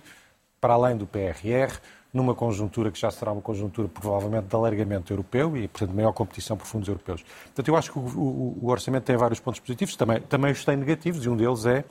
para 0.62 0.74
além 0.74 0.96
do 0.96 1.08
PRR, 1.08 1.80
numa 2.14 2.36
conjuntura 2.36 2.92
que 2.92 3.00
já 3.00 3.10
será 3.10 3.32
uma 3.32 3.42
conjuntura 3.42 3.88
provavelmente 3.88 4.48
de 4.48 4.56
alargamento 4.56 5.12
europeu 5.12 5.58
e, 5.58 5.68
portanto, 5.68 5.96
maior 5.96 6.14
competição 6.14 6.56
por 6.56 6.66
fundos 6.66 6.88
europeus. 6.88 7.24
Portanto, 7.46 7.68
eu 7.68 7.76
acho 7.76 7.92
que 7.92 8.00
o, 8.00 8.02
o, 8.02 8.58
o 8.62 8.70
orçamento 8.70 9.04
tem 9.04 9.18
vários 9.18 9.40
pontos 9.40 9.60
positivos, 9.60 9.96
também, 9.96 10.22
também 10.22 10.52
os 10.52 10.64
tem 10.64 10.78
negativos, 10.78 11.26
e 11.26 11.30
um 11.30 11.36
deles 11.36 11.66
é 11.66 11.84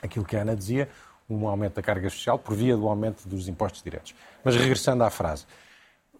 aquilo 0.00 0.24
que 0.24 0.36
a 0.36 0.42
Ana 0.42 0.56
dizia, 0.56 0.88
um 1.28 1.46
aumento 1.46 1.74
da 1.74 1.82
carga 1.82 2.08
social 2.10 2.38
por 2.38 2.54
via 2.54 2.76
do 2.76 2.88
aumento 2.88 3.28
dos 3.28 3.48
impostos 3.48 3.82
diretos. 3.82 4.14
Mas 4.44 4.56
regressando 4.56 5.04
à 5.04 5.10
frase, 5.10 5.46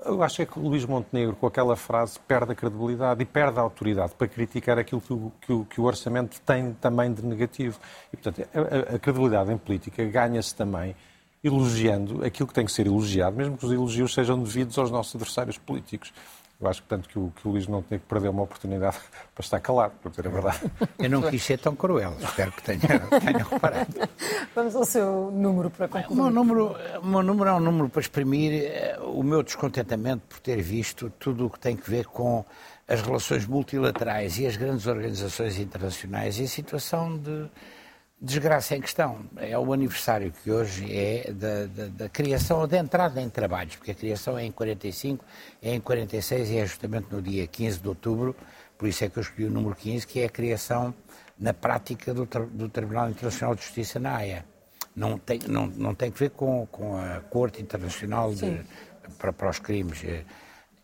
eu 0.04 0.22
acho 0.22 0.42
é 0.42 0.46
que 0.46 0.58
o 0.58 0.62
Luís 0.62 0.84
Montenegro, 0.84 1.36
com 1.36 1.46
aquela 1.46 1.76
frase, 1.76 2.18
perde 2.20 2.52
a 2.52 2.54
credibilidade 2.54 3.22
e 3.22 3.24
perde 3.24 3.58
a 3.58 3.62
autoridade 3.62 4.14
para 4.16 4.26
criticar 4.26 4.78
aquilo 4.78 5.00
que 5.00 5.12
o, 5.12 5.32
que 5.40 5.52
o, 5.52 5.64
que 5.64 5.80
o 5.80 5.84
orçamento 5.84 6.40
tem 6.40 6.72
também 6.74 7.12
de 7.12 7.24
negativo. 7.24 7.78
E, 8.12 8.16
portanto, 8.16 8.48
a, 8.52 8.96
a 8.96 8.98
credibilidade 8.98 9.52
em 9.52 9.58
política 9.58 10.04
ganha-se 10.04 10.54
também 10.54 10.96
elogiando 11.42 12.24
aquilo 12.24 12.46
que 12.46 12.54
tem 12.54 12.64
que 12.64 12.72
ser 12.72 12.86
elogiado, 12.86 13.36
mesmo 13.36 13.56
que 13.56 13.66
os 13.66 13.72
elogios 13.72 14.14
sejam 14.14 14.40
devidos 14.40 14.78
aos 14.78 14.90
nossos 14.90 15.14
adversários 15.14 15.58
políticos. 15.58 16.12
Eu 16.62 16.68
acho, 16.68 16.80
portanto, 16.84 17.08
que 17.08 17.18
o, 17.18 17.32
que 17.34 17.48
o 17.48 17.50
Luís 17.50 17.66
não 17.66 17.82
tinha 17.82 17.98
que 17.98 18.06
perder 18.06 18.28
uma 18.28 18.42
oportunidade 18.42 18.96
para 19.34 19.42
estar 19.42 19.58
calado, 19.58 19.94
para 20.00 20.10
dizer 20.10 20.28
a 20.28 20.30
verdade. 20.30 20.60
Eu 20.96 21.10
não 21.10 21.22
quis 21.22 21.42
ser 21.42 21.58
tão 21.58 21.74
cruel, 21.74 22.16
espero 22.20 22.52
que 22.52 22.62
tenha, 22.62 23.00
tenha 23.20 23.44
reparado. 23.44 23.92
Vamos 24.54 24.76
ao 24.76 24.84
seu 24.84 25.32
número 25.32 25.70
para 25.70 25.88
concluir. 25.88 26.20
O 26.20 26.22
meu 26.22 26.30
número, 26.30 26.76
o 27.02 27.06
meu 27.06 27.22
número 27.22 27.50
é 27.50 27.52
um 27.54 27.60
número 27.60 27.88
para 27.88 28.00
exprimir 28.00 28.52
eh, 28.52 28.96
o 29.02 29.24
meu 29.24 29.42
descontentamento 29.42 30.22
por 30.28 30.38
ter 30.38 30.62
visto 30.62 31.10
tudo 31.18 31.46
o 31.46 31.50
que 31.50 31.58
tem 31.58 31.76
que 31.76 31.90
ver 31.90 32.06
com 32.06 32.44
as 32.86 33.00
relações 33.00 33.44
multilaterais 33.44 34.38
e 34.38 34.46
as 34.46 34.56
grandes 34.56 34.86
organizações 34.86 35.58
internacionais 35.58 36.38
e 36.38 36.44
a 36.44 36.48
situação 36.48 37.18
de 37.18 37.48
desgraça 38.22 38.76
em 38.76 38.80
questão. 38.80 39.18
É 39.36 39.58
o 39.58 39.72
aniversário 39.72 40.32
que 40.32 40.50
hoje 40.50 40.86
é 40.96 41.32
da, 41.32 41.66
da, 41.66 41.88
da, 41.88 42.08
criação 42.08 42.60
ou 42.60 42.66
da 42.68 42.78
entrada 42.78 43.20
em 43.20 43.28
trabalhos, 43.28 43.74
porque 43.74 43.90
a 43.90 43.94
criação 43.94 44.38
é 44.38 44.44
em 44.44 44.52
45, 44.52 45.24
é 45.60 45.74
em 45.74 45.80
46 45.80 46.50
e 46.50 46.58
é 46.58 46.64
justamente 46.64 47.08
no 47.10 47.20
dia 47.20 47.46
15 47.48 47.80
de 47.80 47.88
outubro, 47.88 48.36
por 48.78 48.88
isso 48.88 49.04
é 49.04 49.08
que 49.08 49.18
eu 49.18 49.22
escolhi 49.22 49.46
o 49.46 49.50
número 49.50 49.74
15, 49.74 50.06
que 50.06 50.20
é 50.20 50.26
a 50.26 50.28
criação 50.28 50.94
na 51.38 51.52
prática 51.52 52.14
do, 52.14 52.24
do 52.24 52.68
Tribunal 52.68 53.10
Internacional 53.10 53.56
de 53.56 53.62
Justiça 53.62 53.98
na 53.98 54.16
Haia. 54.16 54.44
Não 54.94 55.18
tem, 55.18 55.40
não, 55.48 55.66
não 55.66 55.94
tem 55.94 56.10
que 56.10 56.18
ver 56.18 56.30
com, 56.30 56.66
com 56.66 56.96
a 56.96 57.20
Corte 57.22 57.60
Internacional 57.60 58.32
de, 58.32 58.60
para, 59.18 59.32
para 59.32 59.50
os 59.50 59.58
Crimes. 59.58 60.04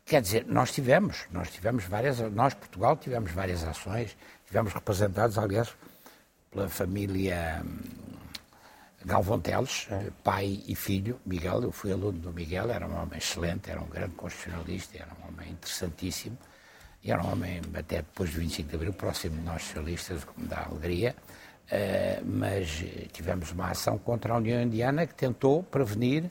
Quer 0.05 0.23
dizer, 0.23 0.47
nós 0.49 0.73
tivemos, 0.73 1.27
nós 1.31 1.51
tivemos 1.51 1.85
várias, 1.85 2.19
nós, 2.33 2.55
Portugal, 2.55 2.97
tivemos 2.97 3.31
várias 3.31 3.63
ações, 3.63 4.17
tivemos 4.47 4.73
representados, 4.73 5.39
aliás, 5.39 5.69
pela 6.51 6.69
família 6.69 7.63
hum, 7.65 7.79
Galvão 9.05 9.41
Teles, 9.41 9.89
pai 10.25 10.63
e 10.67 10.75
filho, 10.75 11.21
Miguel, 11.25 11.63
eu 11.63 11.73
fui 11.73 11.93
aluno 11.93 12.19
do 12.19 12.33
Miguel, 12.33 12.71
era 12.71 12.87
um 12.87 13.01
homem 13.01 13.19
excelente, 13.19 13.71
era 13.71 13.81
um 13.81 13.87
grande 13.87 14.15
constitucionalista, 14.15 14.99
era 14.99 15.09
um 15.23 15.29
homem 15.29 15.53
interessantíssimo, 15.53 16.37
e 17.03 17.13
era 17.13 17.23
um 17.23 17.33
homem, 17.33 17.61
até 17.75 17.99
depois 17.99 18.31
do 18.31 18.41
25 18.41 18.69
de 18.69 18.75
Abril, 18.75 18.93
próximo 18.93 19.37
de 19.37 19.43
nós 19.43 19.63
socialistas, 19.63 20.25
o 20.25 20.27
que 20.27 20.41
me 20.43 20.49
dá 20.49 20.65
alegria, 20.65 21.15
uh, 21.71 22.27
mas 22.27 22.85
tivemos 23.13 23.53
uma 23.53 23.71
ação 23.71 23.97
contra 23.99 24.35
a 24.35 24.37
União 24.37 24.61
Indiana 24.61 25.07
que 25.07 25.15
tentou 25.15 25.63
prevenir 25.63 26.29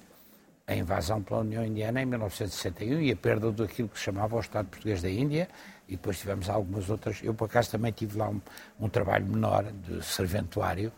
a 0.67 0.75
invasão 0.75 1.23
pela 1.23 1.39
União 1.39 1.65
Indiana 1.65 2.01
em 2.01 2.05
1961 2.05 3.01
e 3.01 3.11
a 3.11 3.15
perda 3.15 3.49
daquilo 3.51 3.87
que 3.87 3.97
se 3.97 4.03
chamava 4.03 4.35
o 4.35 4.39
Estado 4.41 4.67
Português 4.67 5.01
da 5.01 5.09
Índia, 5.09 5.47
e 5.87 5.91
depois 5.91 6.19
tivemos 6.19 6.49
algumas 6.49 6.89
outras. 6.89 7.19
Eu, 7.23 7.33
por 7.33 7.45
acaso, 7.45 7.71
também 7.71 7.91
tive 7.91 8.17
lá 8.17 8.29
um, 8.29 8.41
um 8.79 8.89
trabalho 8.89 9.25
menor 9.25 9.71
de 9.71 10.03
serventuário. 10.03 10.91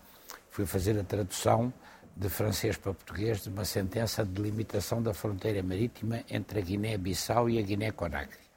Fui 0.49 0.65
fazer 0.65 0.99
a 0.99 1.03
tradução 1.03 1.71
de 2.15 2.27
francês 2.27 2.75
para 2.75 2.93
português 2.93 3.43
de 3.43 3.49
uma 3.49 3.63
sentença 3.63 4.25
de 4.25 4.41
limitação 4.41 5.01
da 5.01 5.13
fronteira 5.13 5.63
marítima 5.63 6.21
entre 6.29 6.59
a 6.59 6.61
Guiné-Bissau 6.61 7.49
e 7.49 7.59
a 7.59 7.61
Guiné-Conakry. 7.61 8.49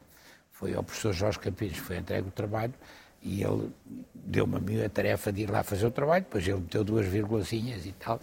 Foi 0.51 0.75
ao 0.75 0.83
professor 0.83 1.12
Jorge 1.12 1.38
Campinos 1.38 1.79
foi 1.79 1.99
entregue 1.99 2.29
o 2.29 2.31
trabalho 2.33 2.75
e 3.22 3.42
ele 3.42 3.70
deu-me 4.14 4.56
a 4.56 4.61
mim 4.61 4.82
a 4.82 4.88
tarefa 4.88 5.32
de 5.32 5.42
ir 5.42 5.50
lá 5.50 5.62
fazer 5.62 5.87
o 5.87 5.90
trabalho, 5.90 6.24
depois 6.24 6.46
ele 6.46 6.61
meteu 6.61 6.85
duas 6.85 7.06
vírgulazinhas 7.06 7.87
e 7.87 7.92
tal. 7.92 8.20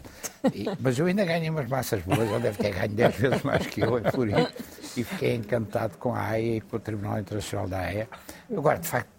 E, 0.54 0.66
mas 0.80 0.98
eu 0.98 1.06
ainda 1.06 1.26
ganhei 1.26 1.50
umas 1.50 1.68
massas 1.68 2.02
boas, 2.02 2.30
ele 2.30 2.40
deve 2.40 2.58
ter 2.58 2.72
ganho 2.72 2.90
dez 2.90 3.16
vezes 3.16 3.42
mais 3.44 3.66
que 3.68 3.82
eu, 3.82 3.98
é 3.98 4.12
por 4.12 4.28
isso. 4.28 4.54
E 4.98 5.04
fiquei 5.04 5.36
encantado 5.36 5.98
com 5.98 6.14
a 6.14 6.22
AEA 6.32 6.58
e 6.58 6.62
com 6.62 6.78
o 6.78 6.80
Tribunal 6.80 7.20
Internacional 7.20 7.68
da 7.68 7.80
AEA. 7.80 8.10
Agora, 8.52 8.80
de 8.80 8.88
facto, 8.88 9.10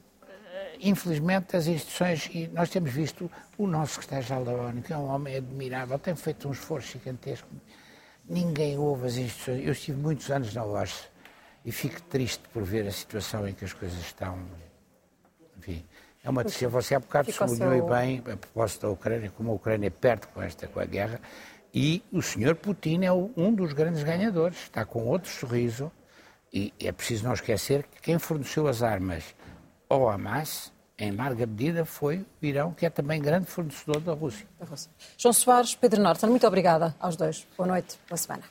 infelizmente 0.81 1.57
as 1.57 1.67
instituições, 1.67 2.29
e 2.33 2.49
nós 2.49 2.71
temos 2.71 2.91
visto 2.91 3.31
o 3.57 3.67
nosso 3.67 3.95
secretário-geral 3.95 4.45
da 4.45 4.53
ONU, 4.53 4.83
que 4.83 4.93
é 4.93 4.97
um 4.97 5.07
homem 5.07 5.37
admirável, 5.37 5.99
tem 5.99 6.15
feito 6.17 6.49
um 6.49 6.53
esforço 6.53 6.93
gigantesco. 6.93 7.49
Ninguém 8.29 8.79
ouve 8.79 9.07
as 9.07 9.17
instituições. 9.17 9.67
Eu 9.67 9.73
estive 9.73 9.99
muitos 9.99 10.31
anos 10.31 10.55
na 10.55 10.65
OAS 10.65 11.09
e 11.65 11.73
fico 11.73 12.01
triste 12.03 12.43
por 12.53 12.63
ver 12.63 12.87
a 12.87 12.93
situação 12.93 13.47
em 13.47 13.53
que 13.53 13.65
as 13.65 13.73
coisas 13.73 13.99
estão 14.01 14.39
é 16.23 16.31
uma 16.31 16.45
decisão. 16.45 16.71
Você 16.71 16.95
há 16.95 17.01
bocado 17.01 17.33
sublinhou 17.33 17.73
seu... 17.73 17.87
bem 17.87 18.19
a 18.19 18.37
proposta 18.37 18.87
da 18.87 18.93
Ucrânia, 18.93 19.33
como 19.37 19.51
a 19.51 19.55
Ucrânia 19.55 19.91
perde 19.91 20.27
com 20.29 20.43
esta 20.43 20.67
com 20.67 20.81
a 20.81 20.85
guerra, 20.85 21.21
e 21.73 22.03
o 22.13 22.21
senhor 22.21 22.57
Putin 22.57 23.05
é 23.05 23.13
um 23.13 23.55
dos 23.55 23.73
grandes 23.73 24.03
ganhadores, 24.03 24.59
está 24.63 24.85
com 24.85 25.07
outro 25.07 25.31
sorriso, 25.31 25.91
e 26.53 26.73
é 26.81 26.91
preciso 26.91 27.25
não 27.25 27.33
esquecer 27.33 27.85
que 27.85 28.03
quem 28.03 28.19
forneceu 28.19 28.67
as 28.67 28.83
armas 28.83 29.25
ao 29.89 30.09
Hamas, 30.09 30.73
em 30.99 31.13
larga 31.13 31.47
medida, 31.47 31.85
foi 31.85 32.27
o 32.43 32.47
Irão, 32.47 32.73
que 32.73 32.85
é 32.85 32.91
também 32.91 33.23
grande 33.23 33.47
fornecedor 33.47 34.01
da 34.01 34.13
Rússia. 34.13 34.47
João 35.17 35.33
Soares, 35.33 35.75
Pedro 35.75 36.03
Norton, 36.03 36.27
muito 36.27 36.47
obrigada 36.47 36.95
aos 37.01 37.17
dois. 37.17 37.47
Boa 37.57 37.69
noite, 37.69 37.99
boa 38.09 38.19
semana. 38.19 38.43